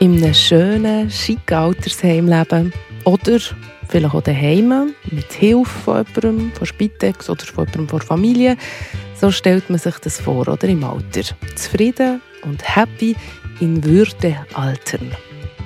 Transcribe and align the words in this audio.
in 0.00 0.22
einem 0.22 0.34
schönen, 0.34 1.10
schicken 1.10 1.54
Altersheim 1.54 2.28
leben 2.28 2.72
oder 3.04 3.38
vielleicht 3.88 4.14
auch 4.14 4.22
daheim 4.22 4.94
mit 5.10 5.32
Hilfe 5.32 5.66
von 5.84 6.04
jemandem, 6.14 6.52
von 6.52 6.66
Spitex 6.66 7.28
oder 7.28 7.44
von 7.44 7.66
jemandem 7.66 7.88
von 7.88 8.00
Familie. 8.00 8.56
So 9.14 9.32
stellt 9.32 9.68
man 9.68 9.78
sich 9.78 9.98
das 9.98 10.20
vor, 10.20 10.46
oder 10.46 10.68
im 10.68 10.84
Alter. 10.84 11.22
Zufrieden 11.56 12.20
und 12.44 12.76
happy 12.76 13.16
in 13.60 13.82
Würde 13.82 14.36
altern. 14.54 15.10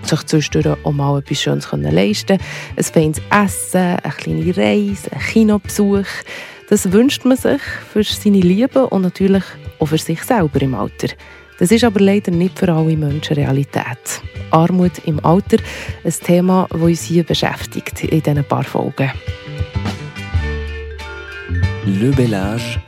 Sich 0.02 0.22
zwischendurch 0.24 0.78
auch 0.82 0.92
mal 0.92 1.18
etwas 1.18 1.42
Schönes 1.42 1.68
leisten 1.72 2.38
ein 2.76 2.84
feines 2.84 3.20
Essen, 3.30 3.98
eine 4.02 4.14
kleine 4.16 4.56
Reise, 4.56 5.12
ein 5.12 5.20
Kinobesuch. 5.20 6.06
Das 6.70 6.90
wünscht 6.90 7.26
man 7.26 7.36
sich 7.36 7.60
für 7.92 8.02
seine 8.02 8.40
Liebe 8.40 8.86
und 8.88 9.02
natürlich 9.02 9.44
auch 9.78 9.86
für 9.86 9.98
sich 9.98 10.22
selber 10.22 10.62
im 10.62 10.74
Alter. 10.74 11.08
Das 11.62 11.70
ist 11.70 11.84
aber 11.84 12.00
leider 12.00 12.32
nicht 12.32 12.58
für 12.58 12.72
alle 12.72 12.96
Menschen 12.96 13.36
Realität. 13.36 14.21
Armut 14.50 14.98
im 15.07 15.25
Alter, 15.25 15.58
ein 16.02 16.12
Thema, 16.12 16.66
das 16.68 16.80
uns 16.80 17.04
hier 17.04 17.22
beschäftigt 17.22 18.02
in 18.02 18.21
diesen 18.21 18.43
paar 18.43 18.64
Folgen. 18.64 19.12
Le 21.85 22.11
Bellage, 22.11 22.80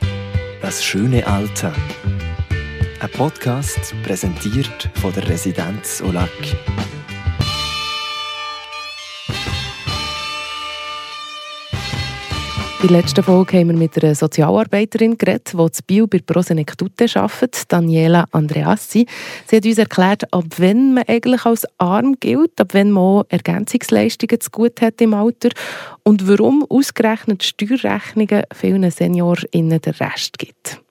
das 0.61 0.83
schöne 0.83 1.25
Alter. 1.25 1.71
Ein 2.99 3.09
Podcast 3.11 3.95
präsentiert 4.03 4.89
von 4.95 5.13
der 5.13 5.29
Residenz 5.29 6.03
Olac. 6.05 6.29
In 12.85 12.89
der 12.89 13.01
letzten 13.01 13.23
Folge 13.23 13.57
haben 13.57 13.69
wir 13.69 13.75
mit 13.75 14.03
einer 14.03 14.13
Sozialarbeiterin 14.13 15.17
geredet, 15.17 15.53
die 15.53 15.71
zu 15.71 15.81
Bio 15.87 16.05
bei 16.05 16.19
Prosenektute 16.19 17.07
arbeitet, 17.15 17.63
Daniela 17.67 18.25
Andreassi. 18.29 19.07
Sie 19.47 19.55
hat 19.55 19.65
uns 19.65 19.79
erklärt, 19.79 20.31
ab 20.31 20.45
wann 20.57 20.93
man 20.93 21.03
eigentlich 21.07 21.45
als 21.45 21.65
arm 21.79 22.15
gilt, 22.19 22.61
ab 22.61 22.75
wann 22.75 22.91
man 22.91 23.23
Ergänzungsleistungen 23.29 24.39
zu 24.39 24.51
gut 24.51 24.81
hat 24.81 25.01
im 25.01 25.15
Alter 25.15 25.49
und 26.03 26.27
warum 26.27 26.63
ausgerechnet 26.69 27.41
Steuerrechnungen 27.41 28.43
vielen 28.53 28.91
SeniorInnen 28.91 29.81
den 29.81 29.93
Rest 29.93 30.37
gibt 30.37 30.84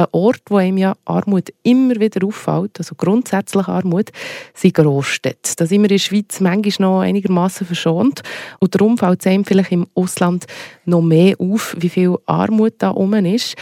ein 0.00 0.08
Ort, 0.12 0.42
wo 0.48 0.56
einem 0.56 0.78
ja 0.78 0.96
Armut 1.04 1.50
immer 1.62 1.96
wieder 1.96 2.26
auffällt, 2.26 2.78
also 2.78 2.94
grundsätzlich 2.94 3.68
Armut, 3.68 4.10
sind 4.54 4.74
Großstädte. 4.74 5.54
Da 5.56 5.66
sind 5.66 5.82
wir 5.82 5.90
in 5.90 5.96
der 5.96 5.98
Schweiz 5.98 6.40
manchmal 6.40 6.88
noch 6.88 7.00
einigermaßen 7.00 7.66
verschont 7.66 8.22
und 8.58 8.74
darum 8.74 8.98
fällt 8.98 9.20
es 9.20 9.26
einem 9.26 9.44
vielleicht 9.44 9.72
im 9.72 9.86
Ausland 9.94 10.46
noch 10.84 11.02
mehr 11.02 11.34
auf, 11.38 11.76
wie 11.78 11.88
viel 11.88 12.16
Armut 12.26 12.74
da 12.78 12.92
oben 12.92 13.26
ist. 13.26 13.56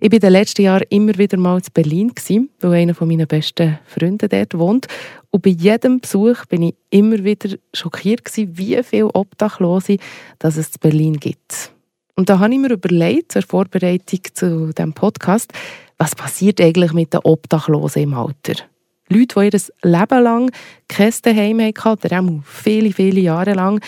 Ich 0.00 0.10
war 0.10 0.16
in 0.16 0.20
den 0.20 0.32
letzten 0.32 0.62
Jahren 0.62 0.84
immer 0.90 1.16
wieder 1.16 1.38
mal 1.38 1.56
in 1.56 1.64
Berlin, 1.72 2.12
weil 2.60 2.72
einer 2.74 2.94
meiner 3.00 3.26
besten 3.26 3.78
Freunde 3.86 4.28
dort 4.28 4.58
wohnt. 4.58 4.86
Und 5.30 5.42
bei 5.42 5.50
jedem 5.50 6.00
Besuch 6.00 6.44
bin 6.46 6.62
ich 6.62 6.74
immer 6.90 7.24
wieder 7.24 7.56
schockiert, 7.72 8.20
wie 8.36 8.82
viele 8.82 9.14
Obdachlose 9.14 9.96
es 10.42 10.56
in 10.56 10.64
Berlin 10.80 11.16
gibt. 11.16 11.72
Und 12.16 12.28
da 12.28 12.38
habe 12.38 12.52
ich 12.52 12.60
mir 12.60 12.70
überlegt, 12.70 13.32
zur 13.32 13.42
Vorbereitung 13.42 14.20
zu 14.34 14.72
diesem 14.72 14.92
Podcast, 14.92 15.52
was 15.98 16.14
passiert 16.14 16.60
eigentlich 16.60 16.92
mit 16.92 17.12
den 17.12 17.20
Obdachlosen 17.24 18.02
im 18.02 18.14
Alter? 18.14 18.64
Leute, 19.08 19.50
die 19.50 19.56
ihr 19.56 19.90
Leben 19.90 20.22
lang 20.22 20.50
kein 20.88 21.12
Zuhause 21.12 21.74
hatten, 21.74 22.04
oder 22.04 22.20
auch 22.20 22.42
viele, 22.44 22.92
viele 22.92 23.20
Jahre 23.20 23.52
lang, 23.52 23.80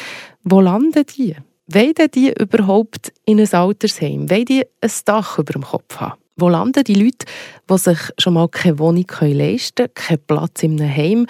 wo 0.45 0.61
landen 0.61 1.05
die? 1.17 1.35
Wollen 1.69 2.11
die 2.15 2.33
überhaupt 2.39 3.13
in 3.25 3.41
ein 3.41 3.53
Altersheim? 3.53 4.31
Wollen 4.31 4.45
die 4.45 4.65
ein 4.81 4.91
Dach 5.05 5.39
über 5.39 5.53
dem 5.53 5.63
Kopf 5.63 5.97
haben? 5.97 6.21
Wo 6.37 6.51
landen 6.51 6.85
die 6.85 6.95
Leute, 6.95 7.27
die 7.69 7.79
sich 7.79 7.99
schon 8.19 8.35
mal 8.35 8.49
keine 8.49 8.79
Wohnung 8.79 9.07
leisten 9.23 9.75
können, 9.77 9.95
keinen 9.95 10.27
Platz 10.27 10.63
in 10.63 10.81
einem 10.81 10.95
Heim, 10.95 11.27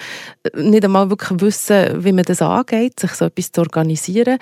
nicht 0.53 0.83
einmal 0.83 1.09
wirklich 1.09 1.39
wissen, 1.39 2.03
wie 2.03 2.11
man 2.11 2.25
das 2.25 2.41
angeht, 2.41 2.99
sich 2.99 3.11
so 3.11 3.25
etwas 3.25 3.53
zu 3.53 3.61
organisieren 3.61 4.37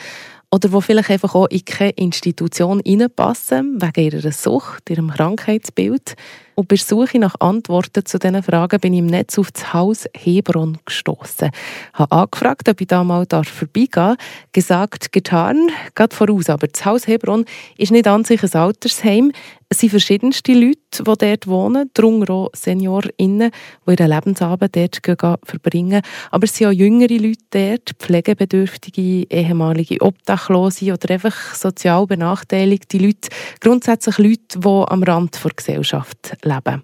oder 0.55 0.69
die 0.69 0.81
vielleicht 0.81 1.09
einfach 1.09 1.35
auch 1.35 1.47
in 1.47 1.65
keine 1.65 1.91
Institution 1.91 2.81
hineinpassen, 2.85 3.81
wegen 3.81 4.05
ihrer 4.05 4.31
Sucht, 4.31 4.89
ihrem 4.89 5.11
Krankheitsbild. 5.11 6.15
Und 6.55 6.69
bei 6.69 6.77
der 6.77 6.85
Suche 6.85 7.19
nach 7.19 7.35
Antworten 7.41 8.05
zu 8.05 8.17
diesen 8.17 8.41
Fragen 8.41 8.79
bin 8.79 8.93
ich 8.93 8.99
im 8.99 9.07
Netz 9.07 9.37
auf 9.37 9.51
das 9.51 9.73
Haus 9.73 10.05
Hebron 10.15 10.77
gestoßen. 10.85 11.51
Habe 11.93 12.15
angefragt, 12.15 12.69
ob 12.69 12.79
ich 12.79 12.87
da 12.87 13.03
mal 13.03 13.25
vorbeigehen 13.29 13.89
darf. 13.91 14.17
Gesagt, 14.53 15.11
getan, 15.11 15.69
geht 15.93 16.13
voraus. 16.13 16.49
Aber 16.49 16.67
das 16.67 16.85
Haus 16.85 17.07
Hebron 17.07 17.43
ist 17.77 17.91
nicht 17.91 18.07
an 18.07 18.23
sich 18.23 18.41
ein 18.41 18.53
Altersheim. 18.53 19.33
Es 19.67 19.79
sind 19.79 19.89
verschiedenste 19.89 20.53
Leute, 20.53 20.77
die 20.99 21.03
dort 21.03 21.47
wohnen, 21.47 21.89
darunter 21.93 22.33
auch 22.33 22.49
SeniorInnen, 22.53 23.51
die 23.85 23.91
ihren 23.91 24.09
Lebensabend 24.09 24.75
dort 24.75 25.01
verbringen. 25.43 26.01
Aber 26.31 26.45
es 26.45 26.55
sind 26.55 26.67
auch 26.67 26.71
jüngere 26.71 27.17
Leute 27.17 27.43
dort, 27.49 27.91
pflegebedürftige, 27.99 29.25
ehemalige 29.29 29.99
Obdachlose 30.45 30.93
oder 30.93 31.13
einfach 31.13 31.55
sozial 31.55 32.07
benachteiligte 32.07 32.97
Leute. 32.97 33.29
Grundsätzlich 33.59 34.17
Leute, 34.17 34.59
die 34.59 34.67
am 34.87 35.03
Rand 35.03 35.43
der 35.43 35.51
Gesellschaft 35.55 36.37
leben. 36.43 36.83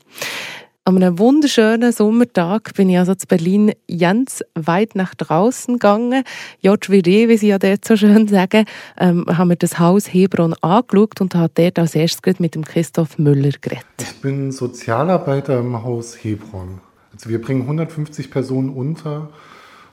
An 0.84 0.96
einem 0.96 1.20
wunderschönen 1.20 1.92
Sommertag 1.92 2.74
bin 2.74 2.90
ich 2.90 2.98
also 2.98 3.14
zu 3.14 3.28
Berlin 3.28 3.72
ganz 3.88 4.44
weit 4.56 4.96
nach 4.96 5.14
draußen 5.14 5.76
gegangen. 5.76 6.24
Jodschwiri, 6.62 7.30
wie 7.30 7.38
sie 7.38 7.50
ja 7.50 7.60
dort 7.60 7.86
so 7.86 7.96
schön 7.96 8.28
sagen, 8.28 8.66
ähm, 8.98 9.26
haben 9.28 9.50
wir 9.50 9.58
das 9.58 9.78
Haus 9.78 10.12
Hebron 10.12 10.56
angeschaut 10.62 11.22
und 11.22 11.36
hat 11.36 11.52
dort 11.60 11.78
als 11.78 11.94
erstes 11.94 12.40
mit 12.40 12.56
dem 12.56 12.66
Christoph 12.66 13.20
Müller 13.20 13.52
geredet. 13.62 13.86
Ich 14.02 14.22
bin 14.22 14.52
Sozialarbeiter 14.52 15.60
im 15.60 15.84
Haus 15.84 16.16
Hebron. 16.24 16.82
Also 17.14 17.30
wir 17.30 17.40
bringen 17.40 17.62
150 17.62 18.32
Personen 18.32 18.70
unter 18.70 19.30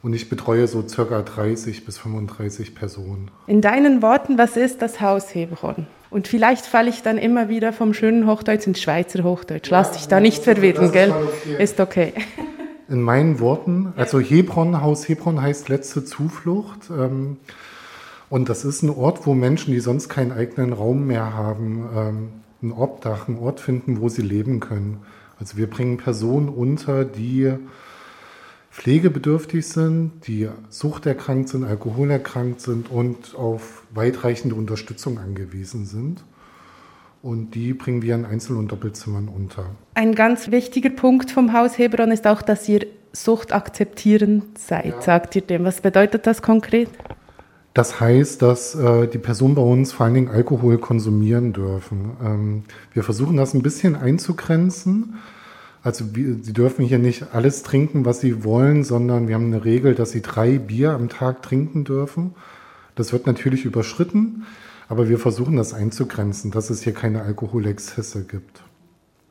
und 0.02 0.12
ich 0.12 0.28
betreue 0.28 0.66
so 0.68 0.86
circa 0.86 1.22
30 1.22 1.84
bis 1.84 1.98
35 1.98 2.74
Personen. 2.74 3.30
In 3.46 3.60
deinen 3.60 4.02
Worten, 4.02 4.38
was 4.38 4.56
ist 4.56 4.82
das 4.82 5.00
Haus 5.00 5.34
Hebron? 5.34 5.86
Und 6.10 6.28
vielleicht 6.28 6.64
falle 6.64 6.88
ich 6.88 7.02
dann 7.02 7.18
immer 7.18 7.48
wieder 7.48 7.72
vom 7.72 7.92
schönen 7.92 8.26
Hochdeutsch 8.26 8.66
ins 8.66 8.80
Schweizer 8.80 9.24
Hochdeutsch. 9.24 9.68
Lass 9.70 9.92
dich 9.92 10.08
da 10.08 10.20
nicht 10.20 10.42
verwirren, 10.42 10.92
gell? 10.92 11.10
Okay. 11.12 11.62
Ist 11.62 11.80
okay. 11.80 12.12
In 12.88 13.02
meinen 13.02 13.38
Worten, 13.38 13.92
also 13.96 14.18
Hebron, 14.18 14.80
Haus 14.80 15.06
Hebron 15.06 15.42
heißt 15.42 15.68
letzte 15.68 16.06
Zuflucht. 16.06 16.88
Ähm, 16.90 17.36
und 18.30 18.48
das 18.48 18.64
ist 18.64 18.82
ein 18.82 18.88
Ort, 18.88 19.26
wo 19.26 19.34
Menschen, 19.34 19.74
die 19.74 19.80
sonst 19.80 20.08
keinen 20.08 20.32
eigenen 20.32 20.72
Raum 20.72 21.06
mehr 21.06 21.34
haben, 21.34 21.88
ähm, 21.94 22.28
ein 22.62 22.72
Obdach, 22.72 23.28
einen 23.28 23.38
Ort 23.38 23.60
finden, 23.60 24.00
wo 24.00 24.08
sie 24.08 24.22
leben 24.22 24.60
können. 24.60 25.02
Also 25.38 25.58
wir 25.58 25.68
bringen 25.68 25.98
Personen 25.98 26.48
unter, 26.48 27.04
die 27.04 27.52
pflegebedürftig 28.78 29.66
sind, 29.66 30.12
die 30.26 30.48
suchterkrankt 30.70 31.48
sind, 31.48 31.64
alkoholerkrankt 31.64 32.60
sind 32.60 32.90
und 32.90 33.34
auf 33.34 33.82
weitreichende 33.92 34.54
Unterstützung 34.54 35.18
angewiesen 35.18 35.84
sind. 35.84 36.24
Und 37.20 37.56
die 37.56 37.74
bringen 37.74 38.02
wir 38.02 38.14
in 38.14 38.24
Einzel- 38.24 38.56
und 38.56 38.70
Doppelzimmern 38.70 39.28
unter. 39.28 39.66
Ein 39.94 40.14
ganz 40.14 40.52
wichtiger 40.52 40.90
Punkt 40.90 41.32
vom 41.32 41.52
Haus 41.52 41.76
Hebron 41.76 42.12
ist 42.12 42.26
auch, 42.28 42.40
dass 42.40 42.68
ihr 42.68 42.86
suchtakzeptierend 43.12 44.56
seid. 44.56 44.86
Ja. 44.86 45.02
Sagt 45.02 45.34
ihr 45.34 45.42
dem? 45.42 45.64
Was 45.64 45.80
bedeutet 45.80 46.28
das 46.28 46.40
konkret? 46.40 46.88
Das 47.74 48.00
heißt, 48.00 48.40
dass 48.42 48.76
äh, 48.76 49.08
die 49.08 49.18
Personen 49.18 49.56
bei 49.56 49.62
uns 49.62 49.92
vor 49.92 50.06
allen 50.06 50.14
Dingen 50.14 50.28
Alkohol 50.28 50.78
konsumieren 50.78 51.52
dürfen. 51.52 52.12
Ähm, 52.24 52.62
wir 52.92 53.02
versuchen 53.02 53.36
das 53.36 53.54
ein 53.54 53.62
bisschen 53.62 53.96
einzugrenzen. 53.96 55.14
Also 55.82 56.04
sie 56.04 56.52
dürfen 56.52 56.84
hier 56.84 56.98
nicht 56.98 57.34
alles 57.34 57.62
trinken, 57.62 58.04
was 58.04 58.20
sie 58.20 58.44
wollen, 58.44 58.84
sondern 58.84 59.28
wir 59.28 59.34
haben 59.34 59.46
eine 59.46 59.64
Regel, 59.64 59.94
dass 59.94 60.10
sie 60.10 60.22
drei 60.22 60.58
Bier 60.58 60.90
am 60.92 61.08
Tag 61.08 61.42
trinken 61.42 61.84
dürfen. 61.84 62.34
Das 62.94 63.12
wird 63.12 63.26
natürlich 63.26 63.64
überschritten, 63.64 64.44
aber 64.88 65.08
wir 65.08 65.18
versuchen 65.18 65.56
das 65.56 65.72
einzugrenzen, 65.72 66.50
dass 66.50 66.68
es 66.70 66.82
hier 66.82 66.94
keine 66.94 67.22
Alkoholexzesse 67.22 68.24
gibt. 68.24 68.62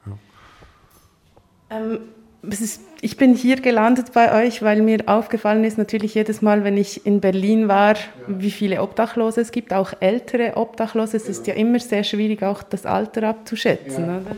Ja. 0.05 1.77
Ähm, 1.77 1.99
ist, 2.43 2.81
ich 3.01 3.17
bin 3.17 3.33
hier 3.35 3.57
gelandet 3.57 4.13
bei 4.13 4.45
euch, 4.45 4.61
weil 4.61 4.81
mir 4.81 5.03
aufgefallen 5.07 5.65
ist, 5.65 5.77
natürlich 5.77 6.13
jedes 6.15 6.41
Mal, 6.41 6.63
wenn 6.63 6.77
ich 6.77 7.05
in 7.05 7.19
Berlin 7.19 7.67
war, 7.67 7.95
ja. 7.95 8.01
wie 8.27 8.51
viele 8.51 8.81
Obdachlose 8.81 9.41
es 9.41 9.51
gibt, 9.51 9.73
auch 9.73 9.93
ältere 9.99 10.55
Obdachlose. 10.55 11.17
Es 11.17 11.25
ja. 11.25 11.31
ist 11.31 11.47
ja 11.47 11.53
immer 11.55 11.79
sehr 11.79 12.05
schwierig, 12.05 12.43
auch 12.43 12.63
das 12.63 12.85
Alter 12.85 13.23
abzuschätzen. 13.23 14.05
Oder? 14.05 14.37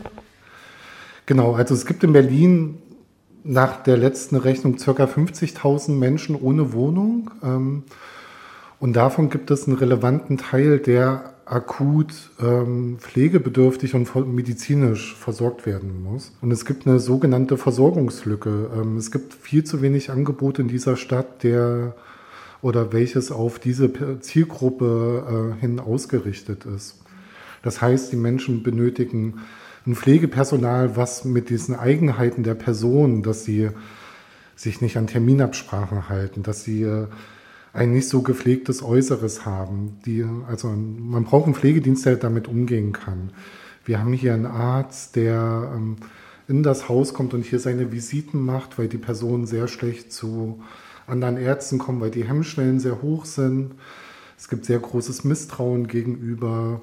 Genau, 1.30 1.54
also 1.54 1.74
es 1.74 1.86
gibt 1.86 2.02
in 2.02 2.12
Berlin 2.12 2.78
nach 3.44 3.84
der 3.84 3.96
letzten 3.96 4.34
Rechnung 4.34 4.78
ca. 4.78 4.90
50.000 4.90 5.92
Menschen 5.92 6.34
ohne 6.34 6.72
Wohnung. 6.72 7.30
Ähm, 7.44 7.84
und 8.80 8.96
davon 8.96 9.30
gibt 9.30 9.52
es 9.52 9.68
einen 9.68 9.76
relevanten 9.76 10.38
Teil, 10.38 10.80
der 10.80 11.34
akut 11.44 12.12
ähm, 12.42 12.96
pflegebedürftig 12.98 13.94
und 13.94 14.12
medizinisch 14.34 15.14
versorgt 15.14 15.66
werden 15.66 16.02
muss. 16.02 16.32
Und 16.40 16.50
es 16.50 16.64
gibt 16.64 16.88
eine 16.88 16.98
sogenannte 16.98 17.56
Versorgungslücke. 17.56 18.68
Ähm, 18.74 18.96
es 18.96 19.12
gibt 19.12 19.32
viel 19.32 19.62
zu 19.62 19.82
wenig 19.82 20.10
Angebote 20.10 20.62
in 20.62 20.66
dieser 20.66 20.96
Stadt, 20.96 21.44
der 21.44 21.94
oder 22.60 22.92
welches 22.92 23.30
auf 23.30 23.60
diese 23.60 24.18
Zielgruppe 24.18 25.54
äh, 25.54 25.60
hin 25.60 25.78
ausgerichtet 25.78 26.64
ist. 26.64 26.96
Das 27.62 27.80
heißt, 27.80 28.10
die 28.10 28.16
Menschen 28.16 28.64
benötigen 28.64 29.34
ein 29.86 29.94
Pflegepersonal, 29.94 30.96
was 30.96 31.24
mit 31.24 31.50
diesen 31.50 31.74
Eigenheiten 31.74 32.42
der 32.42 32.54
Person, 32.54 33.22
dass 33.22 33.44
sie 33.44 33.70
sich 34.54 34.80
nicht 34.80 34.96
an 34.96 35.06
Terminabsprachen 35.06 36.08
halten, 36.08 36.42
dass 36.42 36.64
sie 36.64 36.82
äh, 36.82 37.06
ein 37.72 37.92
nicht 37.92 38.08
so 38.08 38.22
gepflegtes 38.22 38.82
Äußeres 38.82 39.46
haben. 39.46 39.98
Die, 40.04 40.24
also 40.48 40.68
man 40.68 41.24
braucht 41.24 41.46
einen 41.46 41.54
Pflegedienst, 41.54 42.04
der 42.04 42.16
damit 42.16 42.48
umgehen 42.48 42.92
kann. 42.92 43.32
Wir 43.84 44.00
haben 44.00 44.12
hier 44.12 44.34
einen 44.34 44.46
Arzt, 44.46 45.16
der 45.16 45.72
ähm, 45.74 45.96
in 46.46 46.62
das 46.62 46.88
Haus 46.88 47.14
kommt 47.14 47.32
und 47.32 47.44
hier 47.44 47.60
seine 47.60 47.92
Visiten 47.92 48.44
macht, 48.44 48.78
weil 48.78 48.88
die 48.88 48.98
Personen 48.98 49.46
sehr 49.46 49.68
schlecht 49.68 50.12
zu 50.12 50.60
anderen 51.06 51.36
Ärzten 51.36 51.78
kommen, 51.78 52.00
weil 52.00 52.10
die 52.10 52.24
Hemmschwellen 52.24 52.80
sehr 52.80 53.02
hoch 53.02 53.24
sind. 53.24 53.74
Es 54.36 54.48
gibt 54.48 54.64
sehr 54.64 54.78
großes 54.78 55.24
Misstrauen 55.24 55.86
gegenüber 55.86 56.82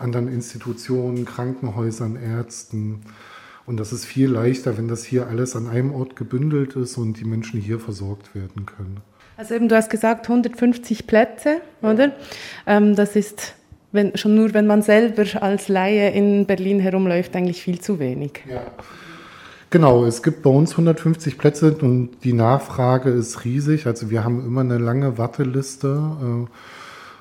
anderen 0.00 0.28
Institutionen, 0.28 1.24
Krankenhäusern, 1.24 2.16
Ärzten. 2.16 3.02
Und 3.66 3.78
das 3.78 3.92
ist 3.92 4.04
viel 4.04 4.30
leichter, 4.30 4.76
wenn 4.78 4.88
das 4.88 5.04
hier 5.04 5.26
alles 5.28 5.54
an 5.54 5.66
einem 5.68 5.92
Ort 5.92 6.16
gebündelt 6.16 6.76
ist 6.76 6.96
und 6.96 7.20
die 7.20 7.24
Menschen 7.24 7.60
hier 7.60 7.78
versorgt 7.78 8.34
werden 8.34 8.66
können. 8.66 8.98
Also 9.36 9.54
eben, 9.54 9.68
du 9.68 9.76
hast 9.76 9.90
gesagt 9.90 10.28
150 10.28 11.06
Plätze, 11.06 11.60
oder? 11.82 12.12
Ähm, 12.66 12.94
das 12.94 13.16
ist 13.16 13.54
wenn, 13.92 14.16
schon 14.16 14.34
nur, 14.34 14.54
wenn 14.54 14.66
man 14.66 14.82
selber 14.82 15.24
als 15.42 15.68
Laie 15.68 16.10
in 16.10 16.46
Berlin 16.46 16.80
herumläuft, 16.80 17.34
eigentlich 17.34 17.62
viel 17.62 17.80
zu 17.80 17.98
wenig. 17.98 18.44
Ja. 18.48 18.62
Genau, 19.70 20.04
es 20.04 20.22
gibt 20.22 20.42
bei 20.42 20.50
uns 20.50 20.72
150 20.72 21.38
Plätze 21.38 21.72
und 21.80 22.10
die 22.24 22.32
Nachfrage 22.32 23.10
ist 23.10 23.44
riesig. 23.44 23.86
Also 23.86 24.10
wir 24.10 24.24
haben 24.24 24.44
immer 24.44 24.62
eine 24.62 24.78
lange 24.78 25.16
Warteliste 25.16 25.88
äh, 26.20 26.46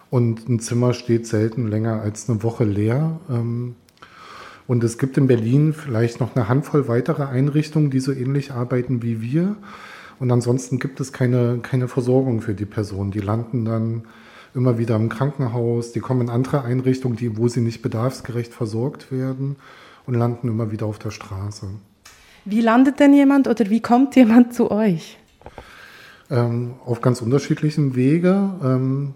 und 0.09 0.50
ein 0.50 0.59
Zimmer 0.59 0.94
steht 0.94 1.27
selten 1.27 1.67
länger 1.67 2.01
als 2.01 2.29
eine 2.29 2.41
Woche 2.44 2.63
leer. 2.63 3.19
Ähm, 3.29 3.75
und 4.67 4.83
es 4.83 4.97
gibt 4.97 5.17
in 5.17 5.27
Berlin 5.27 5.73
vielleicht 5.73 6.19
noch 6.19 6.35
eine 6.35 6.47
Handvoll 6.47 6.88
weitere 6.88 7.23
Einrichtungen, 7.23 7.89
die 7.89 8.00
so 8.00 8.11
ähnlich 8.11 8.51
arbeiten 8.51 9.01
wie 9.01 9.21
wir. 9.21 9.56
Und 10.19 10.31
ansonsten 10.31 10.79
gibt 10.79 11.00
es 11.00 11.13
keine, 11.13 11.59
keine 11.61 11.88
Versorgung 11.88 12.41
für 12.41 12.53
die 12.53 12.65
Personen. 12.65 13.11
Die 13.11 13.19
landen 13.19 13.65
dann 13.65 14.03
immer 14.53 14.77
wieder 14.77 14.95
im 14.95 15.09
Krankenhaus, 15.09 15.91
die 15.91 16.00
kommen 16.00 16.21
in 16.21 16.29
andere 16.29 16.63
Einrichtungen, 16.63 17.17
die, 17.17 17.38
wo 17.38 17.47
sie 17.47 17.61
nicht 17.61 17.81
bedarfsgerecht 17.81 18.53
versorgt 18.53 19.11
werden 19.11 19.56
und 20.06 20.15
landen 20.15 20.47
immer 20.47 20.71
wieder 20.71 20.85
auf 20.85 21.00
der 21.00 21.11
Straße. 21.11 21.67
Wie 22.45 22.61
landet 22.61 23.00
denn 23.00 23.13
jemand 23.13 23.47
oder 23.47 23.69
wie 23.69 23.81
kommt 23.81 24.15
jemand 24.15 24.53
zu 24.53 24.71
euch? 24.71 25.17
Ähm, 26.31 26.75
auf 26.85 27.01
ganz 27.01 27.21
unterschiedlichen 27.21 27.95
Wege. 27.95 28.50
Ähm, 28.63 29.13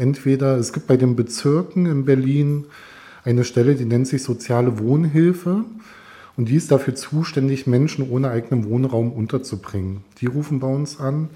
entweder, 0.00 0.56
es 0.56 0.72
gibt 0.72 0.86
bei 0.86 0.96
den 0.96 1.14
Bezirken 1.14 1.86
in 1.86 2.04
Berlin 2.04 2.64
eine 3.24 3.44
Stelle, 3.44 3.74
die 3.74 3.84
nennt 3.84 4.08
sich 4.08 4.22
soziale 4.22 4.78
Wohnhilfe. 4.78 5.64
Und 6.36 6.48
die 6.48 6.56
ist 6.56 6.70
dafür 6.70 6.94
zuständig, 6.94 7.66
Menschen 7.66 8.08
ohne 8.08 8.30
eigenen 8.30 8.64
Wohnraum 8.64 9.12
unterzubringen. 9.12 10.04
Die 10.20 10.26
rufen 10.26 10.58
bei 10.58 10.68
uns 10.68 10.98
an 10.98 11.28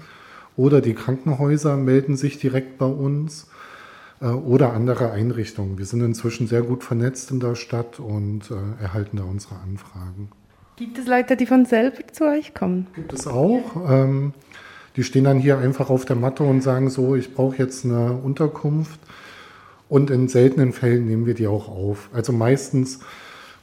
oder 0.57 0.81
die 0.81 0.93
Krankenhäuser 0.93 1.77
melden 1.77 2.17
sich 2.17 2.39
direkt 2.39 2.77
bei 2.77 2.85
uns 2.87 3.47
äh, 4.21 4.27
oder 4.27 4.73
andere 4.73 5.11
Einrichtungen. 5.11 5.77
Wir 5.77 5.85
sind 5.85 6.01
inzwischen 6.01 6.47
sehr 6.47 6.61
gut 6.61 6.83
vernetzt 6.83 7.29
in 7.29 7.39
der 7.39 7.55
Stadt 7.55 7.99
und 7.99 8.49
äh, 8.49 8.81
erhalten 8.81 9.17
da 9.17 9.23
unsere 9.23 9.55
Anfragen. 9.55 10.29
Gibt 10.77 10.97
es 10.97 11.07
Leute, 11.07 11.37
die 11.37 11.45
von 11.45 11.65
selber 11.65 12.05
zu 12.11 12.25
euch 12.25 12.53
kommen? 12.53 12.87
Gibt 12.95 13.13
es 13.13 13.27
auch. 13.27 13.63
Ähm, 13.87 14.33
die 14.95 15.03
stehen 15.03 15.25
dann 15.25 15.39
hier 15.39 15.57
einfach 15.57 15.89
auf 15.89 16.05
der 16.05 16.15
Matte 16.15 16.43
und 16.43 16.61
sagen 16.61 16.89
so, 16.89 17.15
ich 17.15 17.33
brauche 17.33 17.57
jetzt 17.57 17.85
eine 17.85 18.13
Unterkunft. 18.13 18.99
Und 19.87 20.09
in 20.09 20.27
seltenen 20.27 20.73
Fällen 20.73 21.05
nehmen 21.05 21.25
wir 21.25 21.35
die 21.35 21.47
auch 21.47 21.67
auf. 21.67 22.09
Also 22.11 22.33
meistens 22.33 22.99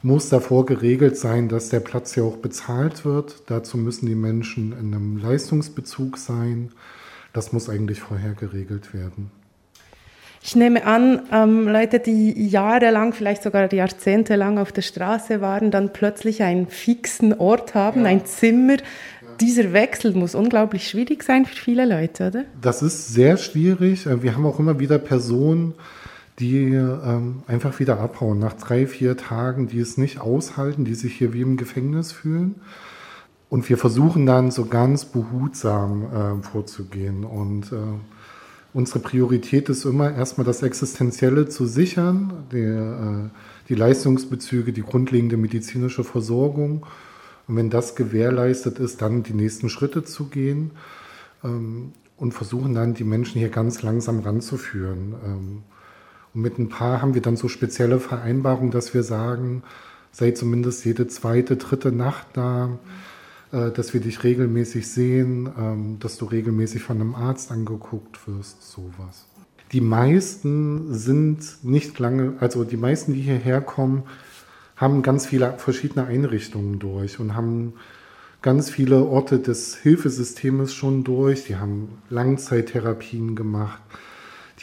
muss 0.03 0.29
davor 0.29 0.65
geregelt 0.65 1.17
sein, 1.17 1.49
dass 1.49 1.69
der 1.69 1.79
Platz 1.79 2.15
ja 2.15 2.23
auch 2.23 2.37
bezahlt 2.37 3.03
wird. 3.05 3.43
Dazu 3.47 3.77
müssen 3.77 4.05
die 4.05 4.15
Menschen 4.15 4.71
in 4.73 4.93
einem 4.93 5.17
Leistungsbezug 5.17 6.17
sein. 6.17 6.71
Das 7.33 7.51
muss 7.51 7.69
eigentlich 7.69 8.01
vorher 8.01 8.33
geregelt 8.33 8.93
werden. 8.93 9.31
Ich 10.45 10.57
nehme 10.57 10.85
an, 10.85 11.21
ähm, 11.31 11.69
Leute, 11.69 11.99
die 11.99 12.49
jahrelang, 12.49 13.13
vielleicht 13.13 13.43
sogar 13.43 13.71
jahrzehntelang 13.71 14.57
auf 14.57 14.73
der 14.73 14.81
Straße 14.81 15.39
waren, 15.39 15.71
dann 15.71 15.93
plötzlich 15.93 16.43
einen 16.43 16.67
fixen 16.67 17.39
Ort 17.39 17.75
haben, 17.75 18.01
ja. 18.01 18.07
ein 18.07 18.25
Zimmer. 18.25 18.75
Dieser 19.39 19.73
Wechsel 19.73 20.13
muss 20.13 20.35
unglaublich 20.35 20.87
schwierig 20.87 21.23
sein 21.23 21.45
für 21.45 21.55
viele 21.55 21.85
Leute, 21.85 22.27
oder? 22.27 22.45
Das 22.61 22.81
ist 22.81 23.13
sehr 23.13 23.37
schwierig. 23.37 24.05
Wir 24.05 24.35
haben 24.35 24.45
auch 24.45 24.59
immer 24.59 24.79
wieder 24.79 24.97
Personen, 24.97 25.73
die 26.39 26.73
ähm, 26.73 27.43
einfach 27.47 27.79
wieder 27.79 27.99
abhauen 27.99 28.39
nach 28.39 28.53
drei, 28.53 28.87
vier 28.87 29.17
Tagen, 29.17 29.67
die 29.67 29.79
es 29.79 29.97
nicht 29.97 30.19
aushalten, 30.19 30.85
die 30.85 30.95
sich 30.95 31.13
hier 31.15 31.33
wie 31.33 31.41
im 31.41 31.57
Gefängnis 31.57 32.11
fühlen. 32.11 32.55
Und 33.49 33.69
wir 33.69 33.77
versuchen 33.77 34.25
dann 34.25 34.49
so 34.49 34.65
ganz 34.65 35.05
behutsam 35.05 36.05
äh, 36.05 36.43
vorzugehen. 36.43 37.23
Und 37.23 37.71
äh, 37.71 37.75
unsere 38.73 38.97
Priorität 38.97 39.69
ist 39.69 39.85
immer 39.85 40.11
erstmal 40.11 40.45
das 40.45 40.63
Existenzielle 40.63 41.47
zu 41.47 41.67
sichern, 41.67 42.45
die, 42.51 42.57
äh, 42.57 43.29
die 43.69 43.75
Leistungsbezüge, 43.75 44.73
die 44.73 44.81
grundlegende 44.81 45.37
medizinische 45.37 46.03
Versorgung. 46.03 46.87
Und 47.47 47.55
wenn 47.55 47.69
das 47.69 47.95
gewährleistet 47.95 48.79
ist, 48.79 49.01
dann 49.01 49.23
die 49.23 49.33
nächsten 49.33 49.69
Schritte 49.69 50.03
zu 50.03 50.25
gehen 50.25 50.71
ähm, 51.43 51.91
und 52.17 52.33
versuchen 52.33 52.73
dann 52.73 52.93
die 52.93 53.03
Menschen 53.03 53.39
hier 53.39 53.49
ganz 53.49 53.81
langsam 53.81 54.19
ranzuführen. 54.19 55.15
Ähm, 55.25 55.63
und 56.33 56.41
mit 56.41 56.57
ein 56.57 56.69
paar 56.69 57.01
haben 57.01 57.13
wir 57.13 57.21
dann 57.21 57.37
so 57.37 57.47
spezielle 57.47 57.99
Vereinbarungen, 57.99 58.71
dass 58.71 58.93
wir 58.93 59.03
sagen, 59.03 59.63
sei 60.11 60.31
zumindest 60.31 60.85
jede 60.85 61.07
zweite, 61.07 61.57
dritte 61.57 61.91
Nacht 61.91 62.27
da, 62.33 62.79
äh, 63.51 63.71
dass 63.71 63.93
wir 63.93 64.01
dich 64.01 64.23
regelmäßig 64.23 64.87
sehen, 64.87 65.49
ähm, 65.57 65.99
dass 65.99 66.17
du 66.17 66.25
regelmäßig 66.25 66.81
von 66.81 66.99
einem 66.99 67.15
Arzt 67.15 67.51
angeguckt 67.51 68.27
wirst, 68.27 68.63
sowas. 68.63 69.25
Die 69.71 69.81
meisten 69.81 70.93
sind 70.93 71.63
nicht 71.63 71.97
lange, 71.97 72.35
also 72.39 72.63
die 72.63 72.77
meisten, 72.77 73.13
die 73.13 73.21
hierher 73.21 73.59
kommen, 73.59 74.03
haben 74.75 75.01
ganz 75.01 75.27
viele 75.27 75.53
verschiedene 75.57 76.05
Einrichtungen 76.05 76.79
durch 76.79 77.19
und 77.19 77.35
haben 77.35 77.73
ganz 78.41 78.69
viele 78.69 79.03
Orte 79.03 79.39
des 79.39 79.75
Hilfesystems 79.75 80.73
schon 80.73 81.03
durch. 81.03 81.45
Die 81.45 81.55
haben 81.55 81.89
Langzeittherapien 82.09 83.35
gemacht 83.35 83.81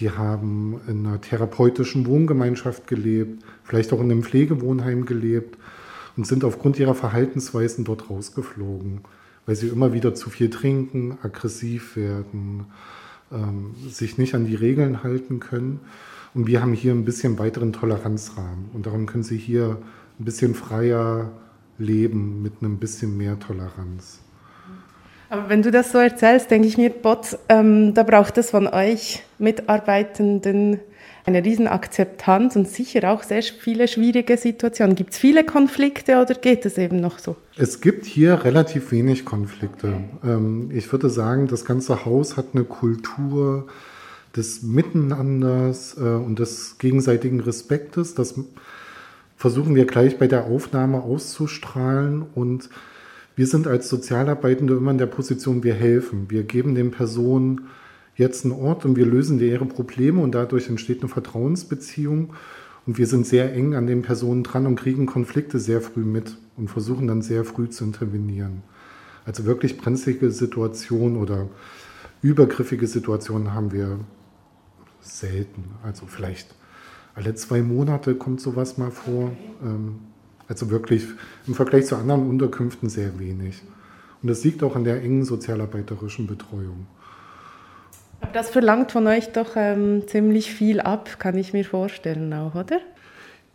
die 0.00 0.10
haben 0.10 0.80
in 0.88 1.06
einer 1.06 1.20
therapeutischen 1.20 2.06
Wohngemeinschaft 2.06 2.86
gelebt, 2.86 3.44
vielleicht 3.64 3.92
auch 3.92 4.00
in 4.00 4.10
einem 4.10 4.22
Pflegewohnheim 4.22 5.04
gelebt 5.04 5.58
und 6.16 6.26
sind 6.26 6.42
aufgrund 6.42 6.78
ihrer 6.78 6.94
Verhaltensweisen 6.94 7.84
dort 7.84 8.08
rausgeflogen, 8.08 9.02
weil 9.44 9.56
sie 9.56 9.68
immer 9.68 9.92
wieder 9.92 10.14
zu 10.14 10.30
viel 10.30 10.48
trinken, 10.48 11.18
aggressiv 11.22 11.96
werden, 11.96 12.66
ähm, 13.30 13.74
sich 13.90 14.16
nicht 14.16 14.34
an 14.34 14.46
die 14.46 14.54
Regeln 14.54 15.02
halten 15.02 15.38
können. 15.38 15.80
Und 16.32 16.46
wir 16.46 16.62
haben 16.62 16.72
hier 16.72 16.92
ein 16.92 17.04
bisschen 17.04 17.38
weiteren 17.38 17.72
Toleranzrahmen. 17.72 18.70
Und 18.72 18.86
darum 18.86 19.06
können 19.06 19.24
sie 19.24 19.36
hier 19.36 19.78
ein 20.20 20.24
bisschen 20.24 20.54
freier 20.54 21.32
leben 21.78 22.42
mit 22.42 22.54
einem 22.60 22.78
bisschen 22.78 23.16
mehr 23.16 23.38
Toleranz. 23.38 24.20
Aber 25.30 25.48
wenn 25.48 25.62
du 25.62 25.70
das 25.70 25.92
so 25.92 25.98
erzählst, 25.98 26.50
denke 26.50 26.68
ich 26.68 26.76
mir, 26.76 26.90
Bot, 26.90 27.38
ähm, 27.48 27.94
da 27.94 28.02
braucht 28.02 28.36
es 28.36 28.50
von 28.50 28.66
euch 28.66 29.22
Mitarbeitenden 29.38 30.80
eine 31.24 31.44
riesen 31.44 31.68
Akzeptanz 31.68 32.56
und 32.56 32.68
sicher 32.68 33.10
auch 33.12 33.22
sehr 33.22 33.42
viele 33.42 33.86
schwierige 33.88 34.36
Situationen. 34.36 34.96
Gibt 34.96 35.12
es 35.12 35.18
viele 35.18 35.44
Konflikte 35.44 36.20
oder 36.20 36.34
geht 36.34 36.66
es 36.66 36.78
eben 36.78 37.00
noch 37.00 37.18
so? 37.18 37.36
Es 37.56 37.80
gibt 37.80 38.06
hier 38.06 38.44
relativ 38.44 38.90
wenig 38.90 39.24
Konflikte. 39.24 40.02
Ähm, 40.24 40.70
ich 40.72 40.90
würde 40.90 41.08
sagen, 41.08 41.46
das 41.46 41.64
ganze 41.64 42.04
Haus 42.04 42.36
hat 42.36 42.46
eine 42.54 42.64
Kultur 42.64 43.68
des 44.36 44.62
Miteinanders 44.62 45.96
äh, 45.98 46.00
und 46.00 46.38
des 46.38 46.78
gegenseitigen 46.78 47.40
Respektes. 47.40 48.14
Das 48.14 48.34
versuchen 49.40 49.74
wir 49.74 49.86
gleich 49.86 50.18
bei 50.18 50.26
der 50.26 50.44
Aufnahme 50.44 51.02
auszustrahlen 51.02 52.26
und 52.34 52.68
wir 53.36 53.46
sind 53.46 53.66
als 53.66 53.88
Sozialarbeitende 53.88 54.74
immer 54.74 54.90
in 54.90 54.98
der 54.98 55.06
Position, 55.06 55.64
wir 55.64 55.72
helfen. 55.72 56.26
Wir 56.28 56.42
geben 56.42 56.74
den 56.74 56.90
Personen 56.90 57.62
jetzt 58.16 58.44
einen 58.44 58.52
Ort 58.52 58.84
und 58.84 58.96
wir 58.96 59.06
lösen 59.06 59.40
ihre 59.40 59.64
Probleme 59.64 60.20
und 60.20 60.34
dadurch 60.34 60.68
entsteht 60.68 61.00
eine 61.00 61.08
Vertrauensbeziehung. 61.08 62.34
Und 62.86 62.98
wir 62.98 63.06
sind 63.06 63.26
sehr 63.26 63.54
eng 63.54 63.74
an 63.74 63.86
den 63.86 64.02
Personen 64.02 64.42
dran 64.42 64.66
und 64.66 64.76
kriegen 64.76 65.06
Konflikte 65.06 65.58
sehr 65.58 65.80
früh 65.80 66.04
mit 66.04 66.36
und 66.58 66.68
versuchen 66.68 67.06
dann 67.06 67.22
sehr 67.22 67.46
früh 67.46 67.70
zu 67.70 67.84
intervenieren. 67.84 68.62
Also 69.24 69.46
wirklich 69.46 69.78
brenzlige 69.78 70.30
Situationen 70.32 71.16
oder 71.16 71.48
übergriffige 72.20 72.86
Situationen 72.86 73.54
haben 73.54 73.72
wir 73.72 74.00
selten. 75.00 75.64
Also 75.82 76.04
vielleicht 76.06 76.54
alle 77.14 77.34
zwei 77.34 77.62
Monate 77.62 78.14
kommt 78.14 78.40
sowas 78.40 78.78
mal 78.78 78.90
vor. 78.90 79.32
Ähm, 79.62 80.00
also 80.48 80.70
wirklich 80.70 81.06
im 81.46 81.54
Vergleich 81.54 81.86
zu 81.86 81.96
anderen 81.96 82.28
Unterkünften 82.28 82.88
sehr 82.88 83.18
wenig. 83.20 83.62
Und 84.20 84.28
das 84.28 84.42
liegt 84.42 84.62
auch 84.64 84.74
an 84.74 84.84
der 84.84 85.00
engen 85.02 85.24
sozialarbeiterischen 85.24 86.26
Betreuung. 86.26 86.86
Das 88.32 88.50
verlangt 88.50 88.92
von 88.92 89.06
euch 89.06 89.32
doch 89.32 89.56
ähm, 89.56 90.02
ziemlich 90.06 90.52
viel 90.52 90.80
ab, 90.80 91.18
kann 91.18 91.38
ich 91.38 91.52
mir 91.52 91.64
vorstellen 91.64 92.32
auch, 92.32 92.54
oder? 92.54 92.80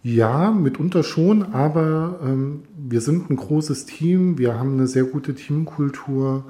Ja, 0.02 0.52
mitunter 0.52 1.04
schon, 1.04 1.54
aber 1.54 2.20
ähm, 2.24 2.64
wir 2.78 3.02
sind 3.02 3.30
ein 3.30 3.36
großes 3.36 3.86
Team, 3.86 4.38
wir 4.38 4.58
haben 4.58 4.74
eine 4.74 4.88
sehr 4.88 5.04
gute 5.04 5.36
Teamkultur. 5.36 6.46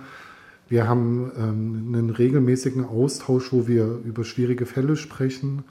Wir 0.68 0.88
haben 0.88 1.32
ähm, 1.38 1.94
einen 1.94 2.10
regelmäßigen 2.10 2.86
Austausch, 2.86 3.54
wo 3.54 3.68
wir 3.68 4.00
über 4.04 4.24
schwierige 4.24 4.66
Fälle 4.66 4.96
sprechen, 4.96 5.64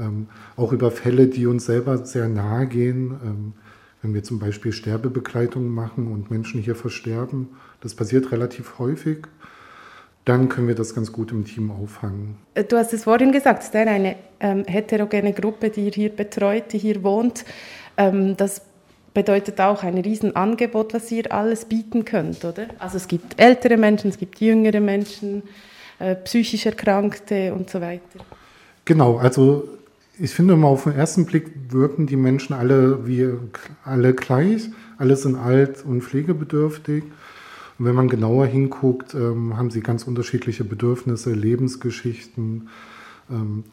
ähm, 0.00 0.28
auch 0.56 0.72
über 0.72 0.90
Fälle, 0.90 1.26
die 1.26 1.46
uns 1.46 1.66
selber 1.66 2.04
sehr 2.04 2.28
nahe 2.28 2.66
gehen. 2.66 3.20
Ähm, 3.24 3.52
wenn 4.02 4.14
wir 4.14 4.22
zum 4.22 4.38
Beispiel 4.38 4.72
Sterbebegleitungen 4.72 5.68
machen 5.68 6.10
und 6.10 6.30
Menschen 6.30 6.60
hier 6.60 6.74
versterben, 6.74 7.48
das 7.82 7.94
passiert 7.94 8.32
relativ 8.32 8.78
häufig, 8.78 9.26
dann 10.24 10.48
können 10.48 10.68
wir 10.68 10.74
das 10.74 10.94
ganz 10.94 11.12
gut 11.12 11.32
im 11.32 11.44
Team 11.44 11.70
auffangen. 11.70 12.36
Äh, 12.54 12.64
du 12.64 12.76
hast 12.76 12.92
es 12.92 13.04
vorhin 13.04 13.32
gesagt, 13.32 13.62
es 13.62 13.68
ist 13.68 13.76
eine 13.76 14.16
ähm, 14.40 14.64
heterogene 14.66 15.32
Gruppe, 15.32 15.70
die 15.70 15.86
ihr 15.86 15.92
hier 15.92 16.10
betreut, 16.10 16.72
die 16.72 16.78
hier 16.78 17.02
wohnt. 17.02 17.44
Ähm, 17.96 18.36
das 18.36 18.62
bedeutet 19.12 19.60
auch 19.60 19.82
ein 19.82 19.98
Riesenangebot, 19.98 20.94
was 20.94 21.10
ihr 21.10 21.32
alles 21.32 21.64
bieten 21.64 22.04
könnt, 22.04 22.44
oder? 22.44 22.66
Also 22.78 22.96
es 22.96 23.08
gibt 23.08 23.40
ältere 23.40 23.76
Menschen, 23.76 24.10
es 24.10 24.18
gibt 24.18 24.40
jüngere 24.40 24.80
Menschen, 24.80 25.42
äh, 25.98 26.14
psychisch 26.14 26.66
Erkrankte 26.66 27.52
und 27.52 27.68
so 27.68 27.80
weiter. 27.80 28.20
Genau, 28.84 29.18
also 29.18 29.68
ich 30.20 30.32
finde 30.32 30.54
mal 30.56 30.68
auf 30.68 30.84
den 30.84 30.92
ersten 30.92 31.24
Blick 31.24 31.50
wirken 31.70 32.06
die 32.06 32.16
Menschen 32.16 32.52
alle 32.52 33.06
wie 33.06 33.28
alle 33.84 34.14
gleich. 34.14 34.68
Alle 34.98 35.16
sind 35.16 35.36
alt 35.36 35.84
und 35.84 36.02
pflegebedürftig. 36.02 37.04
Und 37.78 37.86
wenn 37.86 37.94
man 37.94 38.08
genauer 38.08 38.46
hinguckt, 38.46 39.14
ähm, 39.14 39.56
haben 39.56 39.70
sie 39.70 39.80
ganz 39.80 40.04
unterschiedliche 40.04 40.64
Bedürfnisse, 40.64 41.32
Lebensgeschichten. 41.32 42.68
Ähm, 43.30 43.64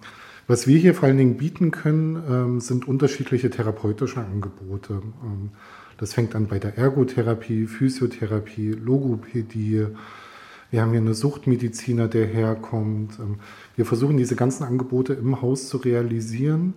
was 0.47 0.65
wir 0.65 0.79
hier 0.79 0.95
vor 0.95 1.09
allen 1.09 1.17
Dingen 1.17 1.35
bieten 1.35 1.71
können, 1.71 2.23
ähm, 2.29 2.59
sind 2.61 2.87
unterschiedliche 2.87 3.49
therapeutische 3.49 4.21
Angebote. 4.21 5.01
Ähm, 5.23 5.49
das 5.97 6.13
fängt 6.13 6.33
an 6.35 6.47
bei 6.47 6.59
der 6.59 6.77
Ergotherapie, 6.77 7.67
Physiotherapie, 7.67 8.71
Logopädie. 8.71 9.87
Wir 10.69 10.81
haben 10.81 10.91
hier 10.91 11.00
einen 11.00 11.13
Suchtmediziner, 11.13 12.07
der 12.07 12.25
herkommt. 12.25 13.19
Ähm, 13.19 13.39
wir 13.75 13.86
versuchen 13.86 14.17
diese 14.17 14.36
ganzen 14.36 14.63
Angebote 14.63 15.13
im 15.13 15.41
Haus 15.41 15.69
zu 15.69 15.77
realisieren. 15.77 16.74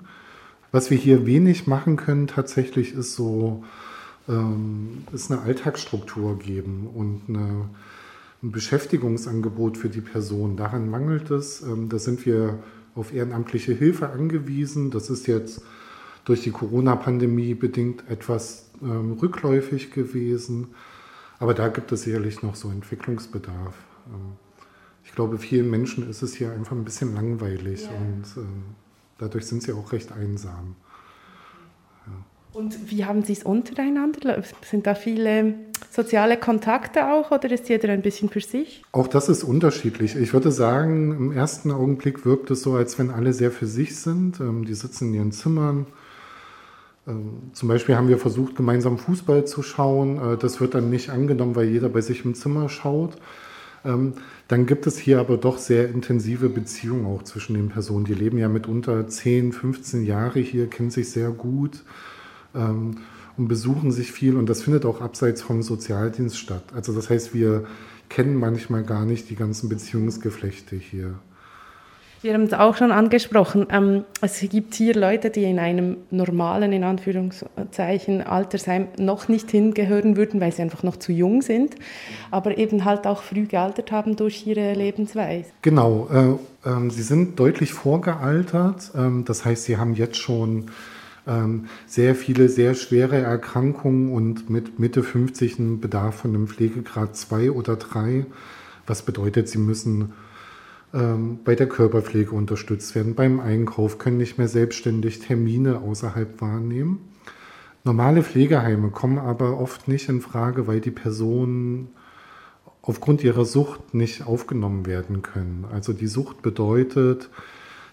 Was 0.72 0.90
wir 0.90 0.96
hier 0.96 1.26
wenig 1.26 1.66
machen 1.66 1.96
können 1.96 2.28
tatsächlich 2.28 2.94
ist 2.94 3.16
so, 3.16 3.64
ist 5.12 5.32
eine 5.32 5.42
Alltagsstruktur 5.42 6.38
geben 6.38 6.88
und 6.94 7.22
eine, 7.26 7.68
ein 8.40 8.52
Beschäftigungsangebot 8.52 9.76
für 9.76 9.88
die 9.88 10.00
Person. 10.00 10.56
Daran 10.56 10.88
mangelt 10.88 11.32
es. 11.32 11.64
Da 11.88 11.98
sind 11.98 12.24
wir 12.24 12.60
auf 12.94 13.12
ehrenamtliche 13.12 13.72
Hilfe 13.72 14.10
angewiesen. 14.10 14.92
Das 14.92 15.10
ist 15.10 15.26
jetzt 15.26 15.62
durch 16.24 16.42
die 16.42 16.50
Corona-Pandemie 16.50 17.54
bedingt 17.54 18.04
etwas 18.08 18.70
ähm, 18.82 19.12
rückläufig 19.20 19.90
gewesen. 19.90 20.68
Aber 21.40 21.54
da 21.54 21.68
gibt 21.68 21.90
es 21.90 22.02
sicherlich 22.02 22.42
noch 22.42 22.54
so 22.54 22.70
Entwicklungsbedarf. 22.70 23.74
Ähm, 24.06 24.32
ich 25.04 25.12
glaube, 25.12 25.38
vielen 25.38 25.68
Menschen 25.68 26.08
ist 26.08 26.22
es 26.22 26.34
hier 26.34 26.52
einfach 26.52 26.76
ein 26.76 26.84
bisschen 26.84 27.14
langweilig 27.14 27.82
ja. 27.82 27.90
und 27.90 28.22
äh, 28.40 28.46
dadurch 29.18 29.46
sind 29.46 29.64
sie 29.64 29.72
auch 29.72 29.92
recht 29.92 30.12
einsam. 30.12 30.76
Und 32.52 32.90
wie 32.90 33.04
haben 33.04 33.22
Sie 33.22 33.32
es 33.32 33.44
untereinander? 33.44 34.42
Sind 34.68 34.86
da 34.86 34.94
viele 34.94 35.54
soziale 35.90 36.36
Kontakte 36.36 37.12
auch 37.12 37.30
oder 37.30 37.50
ist 37.50 37.68
jeder 37.68 37.90
ein 37.90 38.02
bisschen 38.02 38.28
für 38.28 38.40
sich? 38.40 38.82
Auch 38.92 39.06
das 39.06 39.28
ist 39.28 39.44
unterschiedlich. 39.44 40.16
Ich 40.16 40.32
würde 40.32 40.50
sagen, 40.50 41.12
im 41.12 41.32
ersten 41.32 41.70
Augenblick 41.70 42.24
wirkt 42.24 42.50
es 42.50 42.62
so, 42.62 42.74
als 42.74 42.98
wenn 42.98 43.10
alle 43.10 43.32
sehr 43.32 43.52
für 43.52 43.66
sich 43.66 43.96
sind. 43.96 44.40
Ähm, 44.40 44.64
die 44.64 44.74
sitzen 44.74 45.08
in 45.08 45.14
ihren 45.14 45.32
Zimmern. 45.32 45.86
Ähm, 47.06 47.50
zum 47.52 47.68
Beispiel 47.68 47.96
haben 47.96 48.08
wir 48.08 48.18
versucht, 48.18 48.56
gemeinsam 48.56 48.98
Fußball 48.98 49.46
zu 49.46 49.62
schauen. 49.62 50.18
Äh, 50.18 50.36
das 50.36 50.60
wird 50.60 50.74
dann 50.74 50.90
nicht 50.90 51.10
angenommen, 51.10 51.56
weil 51.56 51.68
jeder 51.68 51.88
bei 51.88 52.00
sich 52.00 52.24
im 52.24 52.34
Zimmer 52.34 52.68
schaut. 52.68 53.16
Ähm, 53.84 54.14
dann 54.48 54.66
gibt 54.66 54.86
es 54.86 54.98
hier 54.98 55.20
aber 55.20 55.36
doch 55.36 55.58
sehr 55.58 55.88
intensive 55.88 56.48
Beziehungen 56.48 57.06
auch 57.06 57.22
zwischen 57.22 57.54
den 57.54 57.68
Personen. 57.68 58.04
Die 58.04 58.14
leben 58.14 58.38
ja 58.38 58.48
mitunter 58.48 59.06
10, 59.06 59.52
15 59.52 60.04
Jahre 60.04 60.40
hier, 60.40 60.68
kennen 60.68 60.90
sich 60.90 61.10
sehr 61.10 61.30
gut 61.30 61.84
ähm, 62.54 62.98
und 63.36 63.48
besuchen 63.48 63.92
sich 63.92 64.12
viel 64.12 64.36
und 64.36 64.48
das 64.48 64.62
findet 64.62 64.84
auch 64.84 65.00
abseits 65.00 65.40
vom 65.40 65.62
Sozialdienst 65.62 66.38
statt. 66.38 66.64
Also 66.74 66.92
das 66.92 67.08
heißt, 67.08 67.32
wir 67.32 67.64
kennen 68.08 68.34
manchmal 68.34 68.82
gar 68.82 69.06
nicht 69.06 69.30
die 69.30 69.36
ganzen 69.36 69.68
Beziehungsgeflechte 69.68 70.76
hier. 70.76 71.14
Wir 72.22 72.34
haben 72.34 72.42
es 72.42 72.52
auch 72.52 72.76
schon 72.76 72.92
angesprochen. 72.92 73.66
Ähm, 73.70 74.04
es 74.20 74.40
gibt 74.40 74.74
hier 74.74 74.94
Leute, 74.94 75.30
die 75.30 75.44
in 75.44 75.58
einem 75.58 75.96
normalen, 76.10 76.70
in 76.70 76.84
Anführungszeichen, 76.84 78.20
Altersheim 78.20 78.88
noch 78.98 79.28
nicht 79.28 79.50
hingehören 79.50 80.18
würden, 80.18 80.38
weil 80.38 80.52
sie 80.52 80.60
einfach 80.60 80.82
noch 80.82 80.96
zu 80.96 81.12
jung 81.12 81.40
sind, 81.40 81.76
aber 82.30 82.58
eben 82.58 82.84
halt 82.84 83.06
auch 83.06 83.22
früh 83.22 83.46
gealtert 83.46 83.90
haben 83.90 84.16
durch 84.16 84.46
ihre 84.46 84.74
Lebensweise. 84.74 85.46
Genau. 85.62 86.08
Äh, 86.12 86.68
äh, 86.68 86.90
sie 86.90 87.02
sind 87.02 87.40
deutlich 87.40 87.72
vorgealtert. 87.72 88.90
Äh, 88.94 89.22
das 89.24 89.46
heißt, 89.46 89.64
sie 89.64 89.78
haben 89.78 89.94
jetzt 89.94 90.18
schon 90.18 90.66
ähm, 91.26 91.68
sehr 91.86 92.14
viele 92.14 92.50
sehr 92.50 92.74
schwere 92.74 93.16
Erkrankungen 93.16 94.12
und 94.12 94.50
mit 94.50 94.78
Mitte 94.78 95.02
50 95.02 95.58
einen 95.58 95.80
Bedarf 95.80 96.16
von 96.16 96.34
einem 96.34 96.48
Pflegegrad 96.48 97.16
2 97.16 97.52
oder 97.52 97.76
3. 97.76 98.26
Was 98.86 99.02
bedeutet, 99.02 99.48
sie 99.48 99.58
müssen 99.58 100.12
bei 100.92 101.54
der 101.54 101.68
Körperpflege 101.68 102.32
unterstützt 102.32 102.94
werden, 102.94 103.14
beim 103.14 103.38
Einkauf, 103.38 103.98
können 103.98 104.16
nicht 104.16 104.38
mehr 104.38 104.48
selbstständig 104.48 105.20
Termine 105.20 105.80
außerhalb 105.80 106.40
wahrnehmen. 106.40 106.98
Normale 107.84 108.22
Pflegeheime 108.22 108.90
kommen 108.90 109.18
aber 109.18 109.58
oft 109.58 109.86
nicht 109.86 110.08
in 110.08 110.20
Frage, 110.20 110.66
weil 110.66 110.80
die 110.80 110.90
Personen 110.90 111.90
aufgrund 112.82 113.22
ihrer 113.22 113.44
Sucht 113.44 113.94
nicht 113.94 114.26
aufgenommen 114.26 114.84
werden 114.84 115.22
können. 115.22 115.64
Also 115.70 115.92
die 115.92 116.08
Sucht 116.08 116.42
bedeutet, 116.42 117.30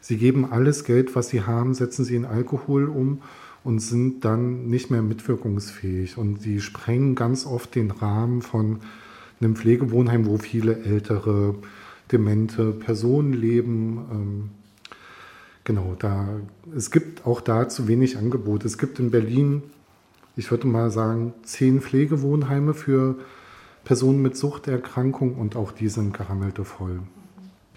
Sie 0.07 0.17
geben 0.17 0.45
alles 0.49 0.83
Geld, 0.83 1.15
was 1.15 1.29
sie 1.29 1.41
haben, 1.41 1.73
setzen 1.73 2.05
sie 2.05 2.15
in 2.15 2.25
Alkohol 2.25 2.85
um 2.85 3.21
und 3.63 3.79
sind 3.79 4.23
dann 4.23 4.67
nicht 4.67 4.89
mehr 4.89 5.01
mitwirkungsfähig. 5.01 6.17
Und 6.17 6.41
sie 6.41 6.61
sprengen 6.61 7.15
ganz 7.15 7.45
oft 7.45 7.75
den 7.75 7.91
Rahmen 7.91 8.41
von 8.41 8.79
einem 9.41 9.55
Pflegewohnheim, 9.55 10.25
wo 10.25 10.37
viele 10.37 10.83
ältere, 10.83 11.55
demente 12.11 12.71
Personen 12.71 13.33
leben. 13.33 14.07
Ähm, 14.11 14.49
genau, 15.63 15.95
da, 15.97 16.27
es 16.75 16.91
gibt 16.91 17.25
auch 17.25 17.41
da 17.41 17.69
zu 17.69 17.87
wenig 17.87 18.17
Angebot. 18.17 18.65
Es 18.65 18.77
gibt 18.77 18.99
in 18.99 19.11
Berlin, 19.11 19.63
ich 20.35 20.51
würde 20.51 20.67
mal 20.67 20.91
sagen, 20.91 21.33
zehn 21.43 21.81
Pflegewohnheime 21.81 22.73
für 22.73 23.15
Personen 23.83 24.21
mit 24.21 24.35
Suchterkrankung 24.35 25.35
und 25.35 25.55
auch 25.55 25.71
die 25.71 25.87
sind 25.87 26.13
gerammelte 26.13 26.65
voll. 26.65 26.99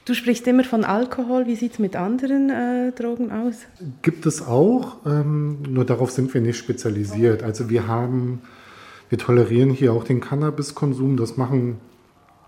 Du 0.06 0.14
sprichst 0.14 0.46
immer 0.48 0.64
von 0.64 0.84
Alkohol. 0.84 1.46
Wie 1.46 1.54
sieht 1.54 1.74
es 1.74 1.78
mit 1.78 1.94
anderen 1.94 2.50
äh, 2.50 2.90
Drogen 2.92 3.30
aus? 3.30 3.54
Gibt 4.02 4.26
es 4.26 4.44
auch, 4.44 4.96
ähm, 5.06 5.58
nur 5.68 5.84
darauf 5.84 6.10
sind 6.10 6.34
wir 6.34 6.40
nicht 6.40 6.56
spezialisiert. 6.56 7.44
Also 7.44 7.70
wir 7.70 7.86
haben, 7.86 8.40
wir 9.08 9.18
tolerieren 9.18 9.70
hier 9.70 9.92
auch 9.92 10.02
den 10.02 10.20
Cannabiskonsum. 10.20 11.16
Das 11.16 11.36
machen, 11.36 11.78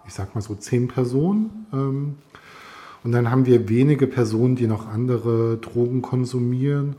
ich 0.07 0.15
sag 0.15 0.35
mal 0.35 0.41
so, 0.41 0.55
zehn 0.55 0.89
Personen. 0.89 1.67
Ähm, 1.73 2.15
und 3.05 3.13
dann 3.13 3.31
haben 3.31 3.47
wir 3.47 3.69
wenige 3.69 4.07
Personen, 4.07 4.57
die 4.57 4.67
noch 4.67 4.89
andere 4.89 5.59
Drogen 5.59 6.03
konsumieren 6.03 6.97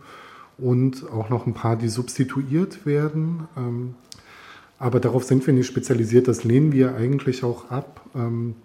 und 0.58 1.10
auch 1.12 1.30
noch 1.30 1.48
ein 1.48 1.54
paar, 1.54 1.76
die 1.76 1.88
substituiert 1.88 2.86
werden. 2.86 3.48
Ähm, 3.56 3.96
aber 4.80 5.00
darauf 5.00 5.24
sind 5.24 5.48
wir 5.48 5.54
nicht 5.54 5.68
spezialisiert. 5.68 6.28
Das 6.28 6.44
lehnen 6.44 6.74
wir 6.74 6.96
eigentlich 6.96 7.44
auch 7.44 7.72
ab. 7.72 8.02
Ähm, 8.16 8.56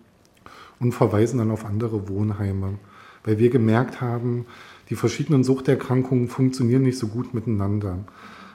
und 0.80 0.92
verweisen 0.92 1.38
dann 1.38 1.50
auf 1.50 1.64
andere 1.64 2.08
Wohnheime, 2.08 2.78
weil 3.24 3.38
wir 3.38 3.50
gemerkt 3.50 4.00
haben, 4.00 4.46
die 4.90 4.94
verschiedenen 4.94 5.44
Suchterkrankungen 5.44 6.28
funktionieren 6.28 6.82
nicht 6.82 6.98
so 6.98 7.08
gut 7.08 7.34
miteinander. 7.34 7.98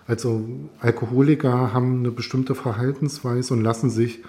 Also 0.07 0.43
Alkoholiker 0.79 1.73
haben 1.73 1.99
eine 1.99 2.11
bestimmte 2.11 2.55
Verhaltensweise 2.55 3.53
und 3.53 3.61
lassen 3.61 3.89
sich 3.89 4.23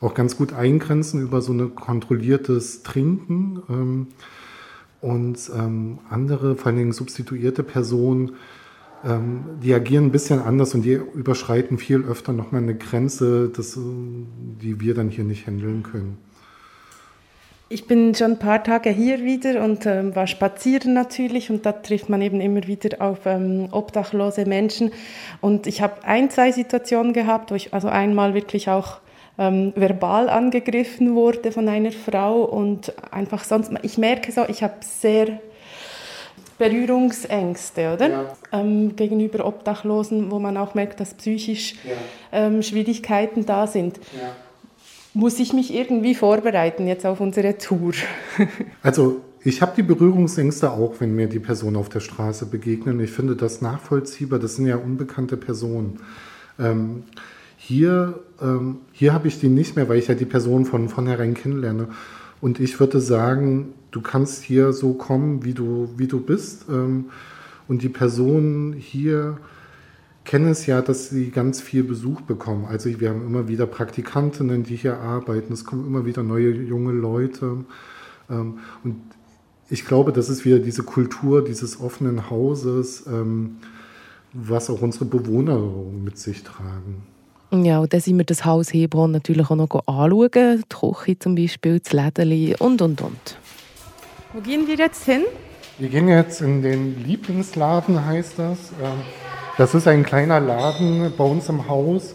auch 0.00 0.14
ganz 0.14 0.36
gut 0.36 0.52
eingrenzen 0.52 1.22
über 1.22 1.40
so 1.40 1.52
ein 1.52 1.74
kontrolliertes 1.74 2.82
Trinken. 2.82 3.62
Ähm, 3.68 4.06
und 5.00 5.38
ähm, 5.56 5.98
andere, 6.10 6.56
vor 6.56 6.66
allen 6.68 6.76
Dingen 6.76 6.92
substituierte 6.92 7.62
Personen, 7.62 8.32
ähm, 9.04 9.44
die 9.62 9.72
agieren 9.72 10.06
ein 10.06 10.10
bisschen 10.10 10.40
anders 10.40 10.74
und 10.74 10.82
die 10.82 10.94
überschreiten 10.94 11.78
viel 11.78 12.04
öfter 12.04 12.32
nochmal 12.32 12.62
eine 12.62 12.74
Grenze, 12.74 13.48
das, 13.48 13.78
die 13.78 14.80
wir 14.80 14.94
dann 14.94 15.08
hier 15.08 15.24
nicht 15.24 15.46
handeln 15.46 15.84
können. 15.84 16.18
Ich 17.70 17.86
bin 17.86 18.14
schon 18.14 18.32
ein 18.32 18.38
paar 18.38 18.64
Tage 18.64 18.88
hier 18.88 19.22
wieder 19.22 19.62
und 19.62 19.84
ähm, 19.84 20.16
war 20.16 20.26
spazieren 20.26 20.94
natürlich 20.94 21.50
und 21.50 21.66
da 21.66 21.72
trifft 21.72 22.08
man 22.08 22.22
eben 22.22 22.40
immer 22.40 22.66
wieder 22.66 23.02
auf 23.02 23.26
ähm, 23.26 23.68
obdachlose 23.70 24.46
Menschen. 24.46 24.90
Und 25.42 25.66
ich 25.66 25.82
habe 25.82 26.02
ein, 26.04 26.30
zwei 26.30 26.50
Situationen 26.50 27.12
gehabt, 27.12 27.50
wo 27.50 27.54
ich 27.54 27.74
also 27.74 27.88
einmal 27.88 28.32
wirklich 28.32 28.70
auch 28.70 29.00
ähm, 29.38 29.72
verbal 29.76 30.28
angegriffen 30.28 31.14
wurde 31.14 31.52
von 31.52 31.68
einer 31.68 31.92
Frau 31.92 32.42
und 32.42 32.92
einfach 33.12 33.44
sonst, 33.44 33.70
ich 33.82 33.96
merke 33.96 34.32
so, 34.32 34.44
ich 34.48 34.62
habe 34.62 34.74
sehr 34.80 35.40
Berührungsängste, 36.58 37.94
oder? 37.94 38.08
Ja. 38.08 38.36
Ähm, 38.52 38.96
gegenüber 38.96 39.46
Obdachlosen, 39.46 40.30
wo 40.32 40.40
man 40.40 40.56
auch 40.56 40.74
merkt, 40.74 40.98
dass 40.98 41.14
psychisch 41.14 41.76
ja. 41.84 41.92
ähm, 42.32 42.62
Schwierigkeiten 42.62 43.46
da 43.46 43.66
sind. 43.66 43.98
Ja. 44.20 44.34
muss 45.14 45.38
ich 45.38 45.52
mich 45.52 45.72
irgendwie 45.72 46.16
vorbereiten 46.16 46.88
jetzt 46.88 47.06
auf 47.06 47.20
unsere 47.20 47.56
Tour? 47.58 47.92
also 48.82 49.20
ich 49.44 49.62
habe 49.62 49.72
die 49.76 49.84
Berührungsängste 49.84 50.72
auch, 50.72 50.94
wenn 50.98 51.14
mir 51.14 51.28
die 51.28 51.38
Personen 51.38 51.76
auf 51.76 51.88
der 51.88 52.00
Straße 52.00 52.46
begegnen. 52.46 52.98
Ich 52.98 53.12
finde 53.12 53.36
das 53.36 53.62
nachvollziehbar. 53.62 54.40
Das 54.40 54.56
sind 54.56 54.66
ja 54.66 54.76
unbekannte 54.76 55.36
Personen. 55.36 56.00
Ähm, 56.58 57.04
hier 57.68 58.24
ähm, 58.40 58.78
hier 58.92 59.12
habe 59.12 59.28
ich 59.28 59.40
die 59.40 59.48
nicht 59.48 59.76
mehr, 59.76 59.88
weil 59.88 59.98
ich 59.98 60.08
ja 60.08 60.14
die 60.14 60.24
Person 60.24 60.64
von 60.64 60.88
vornherein 60.88 61.34
kennenlerne. 61.34 61.88
Und 62.40 62.60
ich 62.60 62.78
würde 62.78 63.00
sagen, 63.00 63.74
du 63.90 64.00
kannst 64.00 64.42
hier 64.42 64.72
so 64.72 64.94
kommen, 64.94 65.44
wie 65.44 65.54
du, 65.54 65.90
wie 65.96 66.06
du 66.06 66.20
bist. 66.20 66.66
Ähm, 66.68 67.06
und 67.66 67.82
die 67.82 67.88
Personen 67.88 68.72
hier 68.72 69.38
kennen 70.24 70.48
es 70.48 70.66
ja, 70.66 70.82
dass 70.82 71.10
sie 71.10 71.30
ganz 71.30 71.60
viel 71.60 71.82
Besuch 71.82 72.20
bekommen. 72.20 72.66
Also 72.66 73.00
wir 73.00 73.10
haben 73.10 73.26
immer 73.26 73.48
wieder 73.48 73.66
Praktikantinnen, 73.66 74.62
die 74.62 74.76
hier 74.76 74.98
arbeiten. 74.98 75.52
Es 75.52 75.64
kommen 75.64 75.86
immer 75.86 76.06
wieder 76.06 76.22
neue 76.22 76.52
junge 76.52 76.92
Leute. 76.92 77.64
Ähm, 78.30 78.58
und 78.84 78.96
ich 79.70 79.84
glaube, 79.84 80.12
das 80.12 80.28
ist 80.28 80.44
wieder 80.44 80.60
diese 80.60 80.82
Kultur 80.82 81.44
dieses 81.44 81.80
offenen 81.80 82.30
Hauses, 82.30 83.06
ähm, 83.06 83.56
was 84.32 84.70
auch 84.70 84.80
unsere 84.80 85.06
Bewohner 85.06 85.58
mit 86.04 86.18
sich 86.18 86.42
tragen. 86.42 87.02
Ja, 87.50 87.78
und 87.78 87.92
dann 87.92 88.00
sind 88.00 88.18
wir 88.18 88.24
das 88.24 88.44
Haus 88.44 88.72
Hebron 88.74 89.10
natürlich 89.10 89.48
auch 89.50 89.56
noch 89.56 89.70
anschauen. 89.86 90.64
Die 90.70 90.76
Küche 90.76 91.18
zum 91.18 91.34
Beispiel, 91.34 91.80
das 91.80 91.92
Lädeli 91.92 92.54
und, 92.58 92.82
und, 92.82 93.00
und. 93.00 93.38
Wo 94.34 94.40
gehen 94.40 94.66
wir 94.66 94.76
jetzt 94.76 95.04
hin? 95.04 95.22
Wir 95.78 95.88
gehen 95.88 96.08
jetzt 96.08 96.42
in 96.42 96.60
den 96.60 97.02
Lieblingsladen, 97.06 98.04
heißt 98.04 98.38
das. 98.38 98.58
Ähm, 98.82 99.00
das 99.56 99.74
ist 99.74 99.88
ein 99.88 100.04
kleiner 100.04 100.40
Laden 100.40 101.12
bei 101.16 101.24
uns 101.24 101.48
im 101.48 101.68
Haus, 101.68 102.14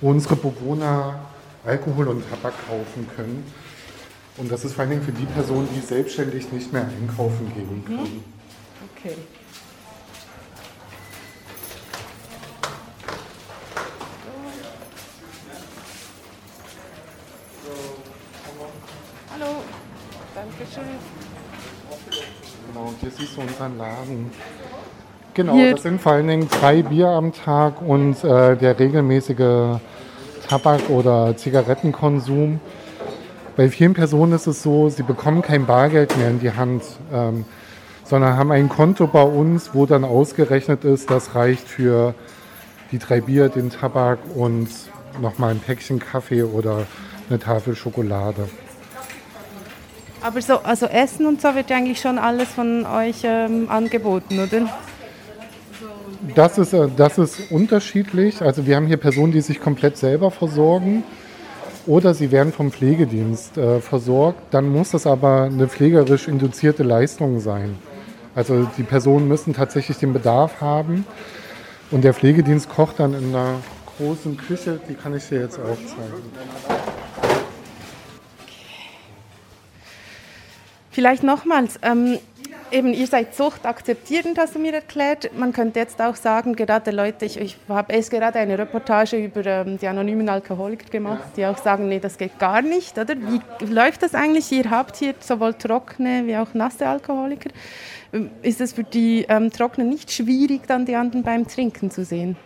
wo 0.00 0.10
unsere 0.10 0.36
Bewohner 0.36 1.20
Alkohol 1.64 2.08
und 2.08 2.24
Tabak 2.30 2.54
kaufen 2.66 3.06
können. 3.14 3.44
Und 4.38 4.50
das 4.50 4.64
ist 4.64 4.72
vor 4.72 4.84
allem 4.84 5.02
für 5.02 5.12
die 5.12 5.26
Personen, 5.26 5.68
die 5.76 5.80
selbstständig 5.80 6.50
nicht 6.52 6.72
mehr 6.72 6.86
einkaufen 6.88 7.52
gehen 7.54 7.84
können. 7.84 7.98
Mhm. 7.98 8.24
Okay. 8.96 9.14
Genau, 22.66 22.92
hier 23.00 23.10
siehst 23.10 23.36
du 23.36 23.40
unseren 23.40 23.76
Laden. 23.76 24.30
Genau, 25.34 25.54
hier. 25.54 25.72
das 25.72 25.82
sind 25.82 26.00
vor 26.00 26.12
allen 26.12 26.28
Dingen 26.28 26.48
drei 26.48 26.82
Bier 26.82 27.08
am 27.08 27.32
Tag 27.32 27.82
und 27.82 28.22
äh, 28.22 28.56
der 28.56 28.78
regelmäßige 28.78 29.80
Tabak- 30.48 30.88
oder 30.88 31.36
Zigarettenkonsum. 31.36 32.60
Bei 33.56 33.68
vielen 33.68 33.94
Personen 33.94 34.32
ist 34.32 34.46
es 34.46 34.62
so, 34.62 34.88
sie 34.88 35.02
bekommen 35.02 35.42
kein 35.42 35.66
Bargeld 35.66 36.16
mehr 36.16 36.30
in 36.30 36.40
die 36.40 36.52
Hand, 36.52 36.82
ähm, 37.12 37.44
sondern 38.04 38.36
haben 38.36 38.52
ein 38.52 38.68
Konto 38.68 39.06
bei 39.06 39.22
uns, 39.22 39.70
wo 39.74 39.86
dann 39.86 40.04
ausgerechnet 40.04 40.84
ist, 40.84 41.10
das 41.10 41.34
reicht 41.34 41.66
für 41.66 42.14
die 42.92 42.98
drei 42.98 43.20
Bier, 43.20 43.48
den 43.48 43.70
Tabak 43.70 44.18
und 44.34 44.68
nochmal 45.20 45.50
ein 45.52 45.60
Päckchen 45.60 45.98
Kaffee 45.98 46.42
oder 46.42 46.86
eine 47.28 47.38
Tafel 47.38 47.74
Schokolade. 47.76 48.48
Aber 50.22 50.42
so, 50.42 50.58
also 50.58 50.86
Essen 50.86 51.26
und 51.26 51.40
so 51.40 51.54
wird 51.54 51.72
eigentlich 51.72 52.00
schon 52.00 52.18
alles 52.18 52.48
von 52.48 52.84
euch 52.86 53.22
ähm, 53.24 53.70
angeboten, 53.70 54.38
oder? 54.38 54.68
Das 56.34 56.58
ist, 56.58 56.72
äh, 56.74 56.88
das 56.94 57.18
ist 57.18 57.50
unterschiedlich. 57.50 58.42
Also 58.42 58.66
wir 58.66 58.76
haben 58.76 58.86
hier 58.86 58.98
Personen, 58.98 59.32
die 59.32 59.40
sich 59.40 59.60
komplett 59.60 59.96
selber 59.96 60.30
versorgen 60.30 61.04
oder 61.86 62.12
sie 62.12 62.30
werden 62.30 62.52
vom 62.52 62.70
Pflegedienst 62.70 63.56
äh, 63.56 63.80
versorgt. 63.80 64.38
Dann 64.52 64.68
muss 64.68 64.90
das 64.90 65.06
aber 65.06 65.44
eine 65.44 65.68
pflegerisch 65.68 66.28
induzierte 66.28 66.82
Leistung 66.82 67.40
sein. 67.40 67.76
Also 68.34 68.68
die 68.76 68.82
Personen 68.82 69.26
müssen 69.26 69.54
tatsächlich 69.54 69.96
den 69.96 70.12
Bedarf 70.12 70.60
haben 70.60 71.06
und 71.90 72.04
der 72.04 72.14
Pflegedienst 72.14 72.68
kocht 72.68 73.00
dann 73.00 73.14
in 73.14 73.34
einer 73.34 73.54
großen 73.98 74.36
Küche, 74.36 74.78
die 74.88 74.94
kann 74.94 75.16
ich 75.16 75.28
dir 75.28 75.40
jetzt 75.40 75.58
auch 75.58 75.76
zeigen. 75.76 77.29
Vielleicht 80.90 81.22
nochmals, 81.22 81.78
ähm, 81.82 82.18
eben 82.72 82.92
ihr 82.92 83.06
seid 83.06 83.34
suchtakzeptierend, 83.34 84.38
hast 84.38 84.56
du 84.56 84.58
mir 84.58 84.74
erklärt. 84.74 85.30
Man 85.36 85.52
könnte 85.52 85.78
jetzt 85.78 86.00
auch 86.02 86.16
sagen, 86.16 86.56
gerade 86.56 86.90
Leute, 86.90 87.24
ich, 87.24 87.38
ich 87.38 87.56
habe 87.68 87.92
erst 87.92 88.10
gerade 88.10 88.38
eine 88.40 88.58
Reportage 88.58 89.16
über 89.16 89.44
ähm, 89.46 89.78
die 89.78 89.86
anonymen 89.86 90.28
Alkoholiker 90.28 90.88
gemacht, 90.90 91.24
die 91.36 91.46
auch 91.46 91.58
sagen, 91.58 91.88
nee, 91.88 92.00
das 92.00 92.18
geht 92.18 92.38
gar 92.38 92.62
nicht, 92.62 92.98
oder? 92.98 93.14
Wie 93.16 93.64
läuft 93.66 94.02
das 94.02 94.14
eigentlich? 94.14 94.50
Ihr 94.50 94.70
habt 94.70 94.96
hier 94.96 95.14
sowohl 95.20 95.54
trockene 95.54 96.26
wie 96.26 96.36
auch 96.36 96.54
nasse 96.54 96.86
Alkoholiker. 96.88 97.50
Ähm, 98.12 98.30
ist 98.42 98.60
es 98.60 98.72
für 98.72 98.84
die 98.84 99.26
ähm, 99.28 99.50
Trockenen 99.50 99.88
nicht 99.88 100.10
schwierig, 100.10 100.62
dann 100.66 100.86
die 100.86 100.96
anderen 100.96 101.22
beim 101.22 101.46
Trinken 101.46 101.90
zu 101.90 102.04
sehen? 102.04 102.36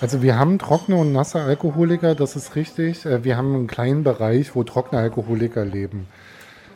Also 0.00 0.22
wir 0.22 0.38
haben 0.38 0.58
trockene 0.58 0.96
und 0.96 1.12
nasse 1.12 1.40
Alkoholiker, 1.40 2.14
das 2.14 2.36
ist 2.36 2.56
richtig. 2.56 3.06
Äh, 3.06 3.22
wir 3.22 3.36
haben 3.36 3.54
einen 3.54 3.66
kleinen 3.66 4.02
Bereich, 4.02 4.54
wo 4.54 4.64
trockene 4.64 5.00
Alkoholiker 5.00 5.64
leben. 5.64 6.08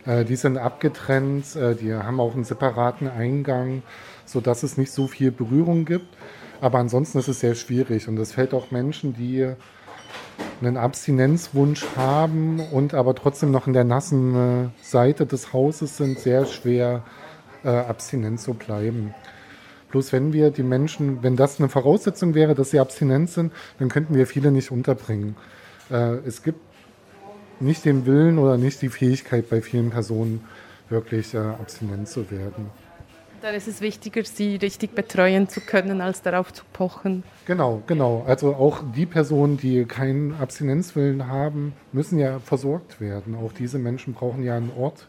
Äh, 0.08 0.24
die 0.24 0.36
sind 0.36 0.56
abgetrennt, 0.56 1.54
äh, 1.54 1.74
die 1.74 1.94
haben 1.94 2.18
auch 2.18 2.34
einen 2.34 2.44
separaten 2.44 3.08
Eingang, 3.08 3.82
sodass 4.24 4.62
es 4.62 4.78
nicht 4.78 4.90
so 4.90 5.06
viel 5.06 5.30
Berührung 5.30 5.84
gibt. 5.84 6.06
Aber 6.60 6.78
ansonsten 6.78 7.18
ist 7.18 7.28
es 7.28 7.40
sehr 7.40 7.54
schwierig 7.54 8.08
und 8.08 8.18
es 8.18 8.32
fällt 8.32 8.52
auch 8.52 8.70
Menschen, 8.72 9.14
die 9.14 9.52
einen 10.60 10.76
Abstinenzwunsch 10.76 11.84
haben 11.94 12.58
und 12.72 12.94
aber 12.94 13.14
trotzdem 13.14 13.52
noch 13.52 13.68
in 13.68 13.74
der 13.74 13.84
nassen 13.84 14.34
äh, 14.34 14.68
Seite 14.82 15.26
des 15.26 15.52
Hauses 15.52 15.96
sind, 15.96 16.18
sehr 16.18 16.46
schwer 16.46 17.04
abstinent 17.64 18.40
zu 18.40 18.54
bleiben. 18.54 19.14
Bloß 19.90 20.12
wenn 20.12 20.32
wir 20.32 20.52
die 20.52 20.62
Menschen, 20.62 21.24
wenn 21.24 21.34
das 21.34 21.58
eine 21.58 21.68
Voraussetzung 21.68 22.34
wäre, 22.34 22.54
dass 22.54 22.70
sie 22.70 22.78
abstinent 22.78 23.30
sind, 23.30 23.52
dann 23.80 23.88
könnten 23.88 24.14
wir 24.14 24.28
viele 24.28 24.52
nicht 24.52 24.70
unterbringen. 24.70 25.34
es 25.90 26.44
gibt 26.44 26.60
nicht 27.60 27.84
den 27.84 28.06
Willen 28.06 28.38
oder 28.38 28.56
nicht 28.56 28.82
die 28.82 28.88
Fähigkeit 28.88 29.48
bei 29.48 29.60
vielen 29.60 29.90
Personen 29.90 30.44
wirklich 30.88 31.34
äh, 31.34 31.38
abstinent 31.38 32.08
zu 32.08 32.30
werden. 32.30 32.70
Dann 33.40 33.54
ist 33.54 33.68
es 33.68 33.80
wichtiger, 33.80 34.24
sie 34.24 34.56
richtig 34.56 34.96
betreuen 34.96 35.48
zu 35.48 35.60
können, 35.60 36.00
als 36.00 36.22
darauf 36.22 36.52
zu 36.52 36.64
pochen. 36.72 37.22
Genau, 37.46 37.82
genau. 37.86 38.24
Also 38.26 38.56
auch 38.56 38.82
die 38.96 39.06
Personen, 39.06 39.56
die 39.56 39.84
keinen 39.84 40.34
Abstinenzwillen 40.34 41.28
haben, 41.28 41.72
müssen 41.92 42.18
ja 42.18 42.40
versorgt 42.40 43.00
werden. 43.00 43.36
Auch 43.36 43.52
diese 43.52 43.78
Menschen 43.78 44.14
brauchen 44.14 44.42
ja 44.42 44.56
einen 44.56 44.72
Ort, 44.76 45.06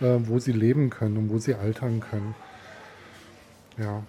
äh, 0.00 0.16
wo 0.20 0.38
sie 0.38 0.52
leben 0.52 0.88
können 0.88 1.18
und 1.18 1.30
wo 1.30 1.38
sie 1.38 1.54
altern 1.54 2.00
können. 2.00 2.34
Ja. 3.76 4.02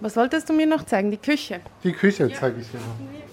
Was 0.00 0.16
wolltest 0.16 0.48
du 0.48 0.54
mir 0.54 0.66
noch 0.66 0.86
zeigen? 0.86 1.10
Die 1.10 1.18
Küche? 1.18 1.60
Die 1.84 1.92
Küche 1.92 2.32
zeige 2.32 2.60
ich 2.60 2.70
dir 2.70 2.78
noch. 2.78 3.31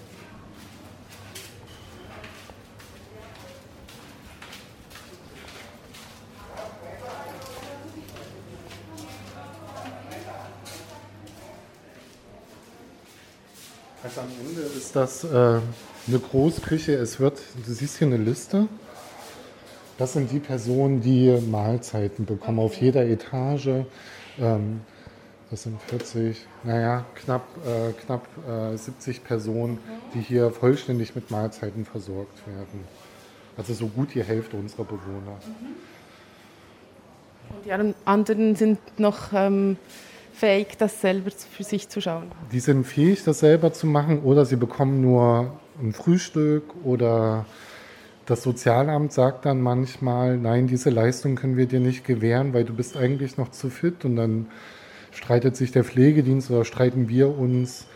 Also 14.02 14.22
am 14.22 14.28
Ende 14.46 14.62
ist 14.62 14.96
das 14.96 15.24
äh, 15.24 15.28
eine 15.28 16.18
Großküche. 16.18 16.94
Es 16.94 17.20
wird, 17.20 17.38
du 17.66 17.72
siehst 17.72 17.98
hier 17.98 18.06
eine 18.06 18.16
Liste. 18.16 18.66
Das 19.98 20.14
sind 20.14 20.30
die 20.30 20.38
Personen, 20.38 21.02
die 21.02 21.38
Mahlzeiten 21.46 22.24
bekommen 22.24 22.60
auf 22.60 22.80
jeder 22.80 23.04
Etage. 23.04 23.84
Ähm, 24.38 24.80
das 25.50 25.64
sind 25.64 25.82
40, 25.82 26.46
naja, 26.64 27.04
knapp, 27.14 27.44
äh, 27.66 27.92
knapp 28.04 28.26
äh, 28.48 28.76
70 28.76 29.22
Personen, 29.22 29.78
die 30.14 30.20
hier 30.20 30.50
vollständig 30.50 31.14
mit 31.14 31.30
Mahlzeiten 31.30 31.84
versorgt 31.84 32.38
werden. 32.46 32.84
Also 33.58 33.74
so 33.74 33.88
gut 33.88 34.14
die 34.14 34.22
Hälfte 34.22 34.56
unserer 34.56 34.84
Bewohner. 34.84 35.38
Und 37.50 37.66
die 37.66 37.96
anderen 38.06 38.56
sind 38.56 38.78
noch 38.98 39.34
ähm, 39.34 39.76
fähig, 40.32 40.76
das 40.78 41.00
selber 41.00 41.30
für 41.30 41.64
sich 41.64 41.88
zu 41.88 42.00
schauen? 42.00 42.30
Die 42.52 42.60
sind 42.60 42.84
fähig, 42.84 43.24
das 43.24 43.40
selber 43.40 43.72
zu 43.72 43.86
machen 43.86 44.20
oder 44.22 44.44
sie 44.44 44.56
bekommen 44.56 45.00
nur 45.00 45.52
ein 45.80 45.92
Frühstück 45.92 46.64
oder 46.84 47.46
das 48.26 48.42
Sozialamt 48.42 49.12
sagt 49.12 49.44
dann 49.44 49.60
manchmal, 49.60 50.36
nein, 50.36 50.66
diese 50.66 50.90
Leistung 50.90 51.34
können 51.34 51.56
wir 51.56 51.66
dir 51.66 51.80
nicht 51.80 52.04
gewähren, 52.04 52.54
weil 52.54 52.64
du 52.64 52.72
bist 52.72 52.96
eigentlich 52.96 53.36
noch 53.36 53.50
zu 53.50 53.70
fit 53.70 54.04
und 54.04 54.16
dann 54.16 54.46
streitet 55.10 55.56
sich 55.56 55.72
der 55.72 55.82
Pflegedienst 55.84 56.50
oder 56.50 56.64
streiten 56.64 57.08
wir 57.08 57.36
uns 57.36 57.86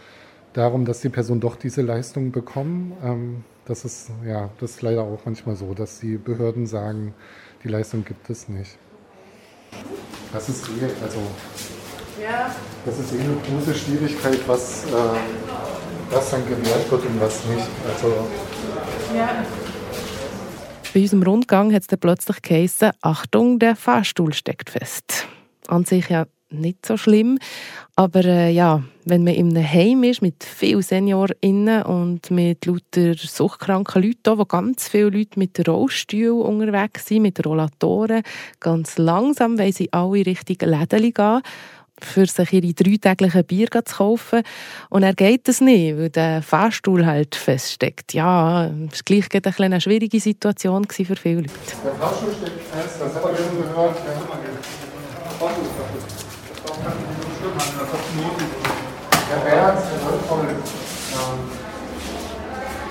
darum, 0.52 0.84
dass 0.84 1.00
die 1.00 1.08
Person 1.08 1.40
doch 1.40 1.56
diese 1.56 1.82
Leistung 1.82 2.32
bekommen. 2.32 2.94
Ähm, 3.04 3.44
das 3.66 3.84
ist 3.84 4.10
ja, 4.26 4.50
das 4.60 4.72
ist 4.72 4.82
leider 4.82 5.02
auch 5.02 5.20
manchmal 5.24 5.56
so, 5.56 5.72
dass 5.74 6.00
die 6.00 6.16
Behörden 6.16 6.66
sagen, 6.66 7.14
die 7.62 7.68
Leistung 7.68 8.04
gibt 8.04 8.28
es 8.28 8.48
nicht. 8.48 8.76
Das 10.32 10.48
ist 10.48 10.68
also 11.02 11.20
ja. 12.20 12.54
Das 12.84 12.98
ist 12.98 13.12
eine 13.12 13.36
große 13.48 13.74
Schwierigkeit, 13.74 14.40
was, 14.46 14.84
äh, 14.84 14.90
was 16.10 16.30
dann 16.30 16.46
gewährt 16.46 16.90
wird 16.90 17.04
und 17.04 17.20
was 17.20 17.44
nicht. 17.46 17.66
Also 17.92 18.28
Ja. 19.14 19.44
Bei 20.92 21.00
unserem 21.00 21.22
Rundgang 21.24 21.72
hat 21.74 21.82
es 21.82 21.88
dann 21.88 21.98
plötzlich 21.98 22.40
geheißen, 22.40 22.92
Achtung, 23.00 23.58
der 23.58 23.74
Fahrstuhl 23.74 24.32
steckt 24.32 24.70
fest. 24.70 25.26
An 25.66 25.84
sich 25.84 26.08
ja 26.08 26.26
nicht 26.50 26.86
so 26.86 26.96
schlimm, 26.96 27.38
aber 27.96 28.24
äh, 28.24 28.52
ja, 28.52 28.82
wenn 29.04 29.24
man 29.24 29.34
in 29.34 29.56
einem 29.56 29.68
Heim 29.68 30.04
ist 30.04 30.22
mit 30.22 30.44
vielen 30.44 30.82
SeniorInnen 30.82 31.82
und 31.82 32.30
mit 32.30 32.66
lauter 32.66 33.14
suchtkranken 33.14 34.02
Leuten, 34.02 34.38
wo 34.38 34.44
ganz 34.44 34.88
viele 34.88 35.10
Leute 35.10 35.38
mit 35.38 35.66
Rollstühlen 35.66 36.40
unterwegs 36.40 37.06
sind, 37.06 37.22
mit 37.22 37.44
Rollatoren, 37.44 38.22
ganz 38.60 38.96
langsam 38.96 39.58
weil 39.58 39.72
sie 39.72 39.92
alle 39.92 40.24
Richtung 40.26 40.68
Läden 40.68 41.12
gehen 41.12 41.42
für 42.00 42.26
sich 42.26 42.52
ihre 42.52 42.74
dreitäglichen 42.74 43.44
Bier 43.44 43.68
zu 43.70 43.96
kaufen. 43.96 44.42
Und 44.90 45.02
er 45.02 45.14
geht 45.14 45.48
es 45.48 45.60
nicht, 45.60 45.96
weil 45.96 46.10
der 46.10 46.42
Fahrstuhl 46.42 47.06
halt 47.06 47.34
feststeckt. 47.34 48.14
Ja, 48.14 48.66
es 48.92 49.02
war 49.04 49.04
gleich 49.04 49.58
eine, 49.58 49.66
eine 49.66 49.80
schwierige 49.80 50.20
Situation 50.20 50.86
für 50.88 51.16
viele 51.16 51.42
Leute. 51.42 51.50
Der 51.84 51.94
Fahrstuhl 51.94 52.34
steckt 52.34 52.62
fest, 52.62 53.00
das 53.00 53.14
hat 53.14 53.24
man 53.24 53.36
schon 53.36 53.62
gehört. 53.62 53.96
Der 59.30 59.38
der 59.44 59.74
läuft 59.74 60.26
voll. 60.26 60.46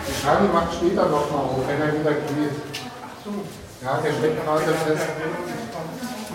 Die 0.08 0.22
Scheibe 0.22 0.54
macht 0.54 0.74
später 0.74 1.10
noch 1.10 1.32
mal 1.32 1.40
auf, 1.40 1.68
wenn 1.68 1.82
er 1.82 2.00
wieder 2.00 2.12
geht. 2.12 2.52
Ja, 3.84 4.02
der 4.02 4.12
steckt 4.14 4.46
gerade 4.46 4.74
fest. 4.74 5.08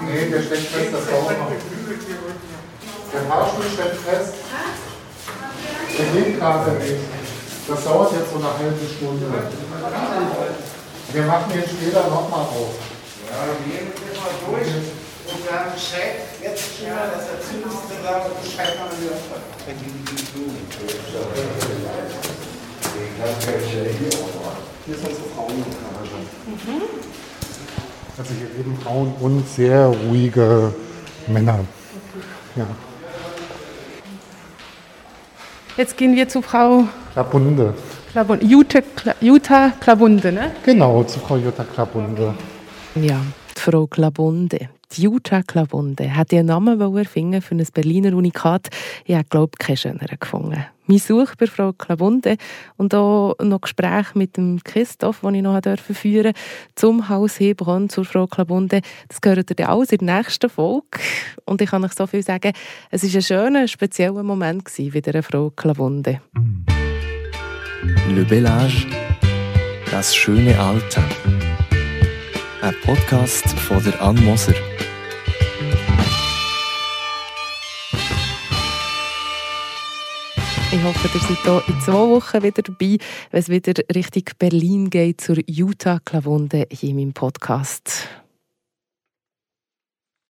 Nee, 0.05 0.31
der 0.31 0.43
steckt 0.43 0.63
fest, 0.63 0.93
das 0.93 1.07
dauert 1.11 1.39
noch. 1.39 2.58
Der 3.13 3.23
Fahrstuhl 3.23 3.65
steckt 3.73 4.01
fest. 4.03 4.35
Der 5.99 6.07
geht 6.13 6.39
gerade 6.39 6.73
nicht. 6.73 7.01
Das 7.69 7.85
dauert 7.85 8.13
jetzt 8.13 8.31
so 8.33 8.39
eine 8.39 8.53
halbe 8.57 8.85
Stunde. 8.87 9.27
Wir 11.13 11.23
machen 11.25 11.53
den 11.53 11.63
später 11.63 12.05
nochmal 12.09 12.41
auf. 12.41 12.75
Ja, 13.29 13.45
wir 13.45 13.57
gehen 13.65 13.93
jetzt 13.93 14.21
mal 14.21 14.33
durch 14.47 14.69
und 14.69 15.41
sagen 15.45 15.73
Bescheid, 15.75 16.15
jetzt 16.43 16.65
schon 16.79 16.89
mal, 16.89 17.09
dass 17.13 17.29
er 17.29 17.41
zumindest 17.45 17.89
sagt, 18.03 18.43
Bescheid 18.43 18.73
wir 18.77 19.11
öfter. 19.13 19.41
Dann 19.67 19.77
gehen 19.79 20.05
die 20.05 20.17
zu. 20.17 20.49
Hier 24.87 24.95
ist 24.95 25.05
unsere 25.07 25.29
Frauenetage. 25.35 26.17
Mhm. 26.47 26.83
Also 28.17 28.35
hier 28.35 28.49
leben 28.57 28.79
Frauen 28.83 29.15
und 29.21 29.49
sehr 29.49 29.87
ruhige 29.87 30.73
Männer. 31.27 31.61
Ja. 32.57 32.67
Jetzt 35.79 35.97
gehen 35.97 36.17
wir 36.17 36.29
zu 36.29 36.43
Frau 36.43 36.89
Klabunde. 37.13 37.73
Klabunde. 38.11 38.45
Jutta, 38.45 38.81
Jutta 39.21 39.71
Klabunde, 39.79 40.33
ne? 40.33 40.51
Genau, 40.65 41.05
zu 41.05 41.21
Frau 41.21 41.37
Jutta 41.37 41.63
Klabunde. 41.63 42.35
Ja, 42.97 43.21
Frau 43.55 43.87
Klabunde. 43.87 44.71
Die 44.93 45.03
Jutta 45.03 45.43
Klabunde 45.43 46.17
hat 46.17 46.33
ihren 46.33 46.47
Namen 46.47 46.81
erfinden 46.81 47.43
für 47.43 47.55
ein 47.55 47.67
Berliner 47.75 48.17
Unikat. 48.17 48.69
Ich 49.05 49.15
habe, 49.15 49.27
glaube 49.29 49.53
ich, 49.55 49.59
keinen 49.59 49.77
schöneren 49.77 50.19
gefunden. 50.19 50.65
Mein 50.87 50.99
Such 50.99 51.35
bei 51.37 51.47
Frau 51.47 51.75
Klabunde 51.75 52.39
und 52.79 52.95
auch 52.95 53.37
noch 53.43 53.61
Gespräch 53.61 54.15
mit 54.15 54.39
dem 54.39 54.61
Christoph, 54.65 55.21
das 55.21 55.35
ich 55.35 55.43
noch 55.43 55.61
führen 55.63 56.33
durfte, 56.33 56.41
zum 56.75 57.11
Haus 57.11 57.39
Hebron, 57.39 57.91
zur 57.91 58.07
Frau 58.07 58.27
Klabunde. 58.27 58.81
Das 59.09 59.21
gehört 59.21 59.51
ihr 59.59 59.69
alles 59.69 59.93
in 59.93 60.07
der 60.07 60.17
nächsten 60.17 60.49
Folge. 60.49 60.87
Und 61.45 61.61
ich 61.61 61.69
kann 61.69 61.85
euch 61.85 61.93
so 61.93 62.07
viel 62.07 62.23
sagen, 62.23 62.53
es 62.91 63.03
war 63.03 63.15
ein 63.15 63.23
schöner, 63.23 63.69
spezieller 63.69 64.23
Moment 64.23 64.67
mit 64.79 65.07
der 65.07 65.23
Frau 65.23 65.51
Klabunde. 65.51 66.23
Le 68.09 68.25
Bellage, 68.25 68.87
das 69.91 70.17
schöne 70.17 70.59
Alter. 70.59 71.05
Ein 72.63 72.75
Podcast 72.83 73.47
von 73.61 73.85
der 73.85 74.01
Ann 74.01 74.17
Moser. 74.25 74.55
Ich 80.71 80.83
hoffe, 80.83 81.09
ihr 81.15 81.21
seid 81.21 81.39
hier 81.45 81.63
in 81.67 81.81
zwei 81.81 81.93
Wochen 81.95 82.43
wieder 82.43 82.61
dabei, 82.61 82.99
wenn 83.31 83.41
es 83.41 83.49
wieder 83.49 83.73
Richtung 83.95 84.25
Berlin 84.39 84.91
geht, 84.91 85.23
zur 85.23 85.39
Utah 85.47 85.99
Klavunde 86.05 86.67
hier 86.71 86.91
in 86.91 86.97
meinem 86.97 87.13
Podcast. 87.15 88.07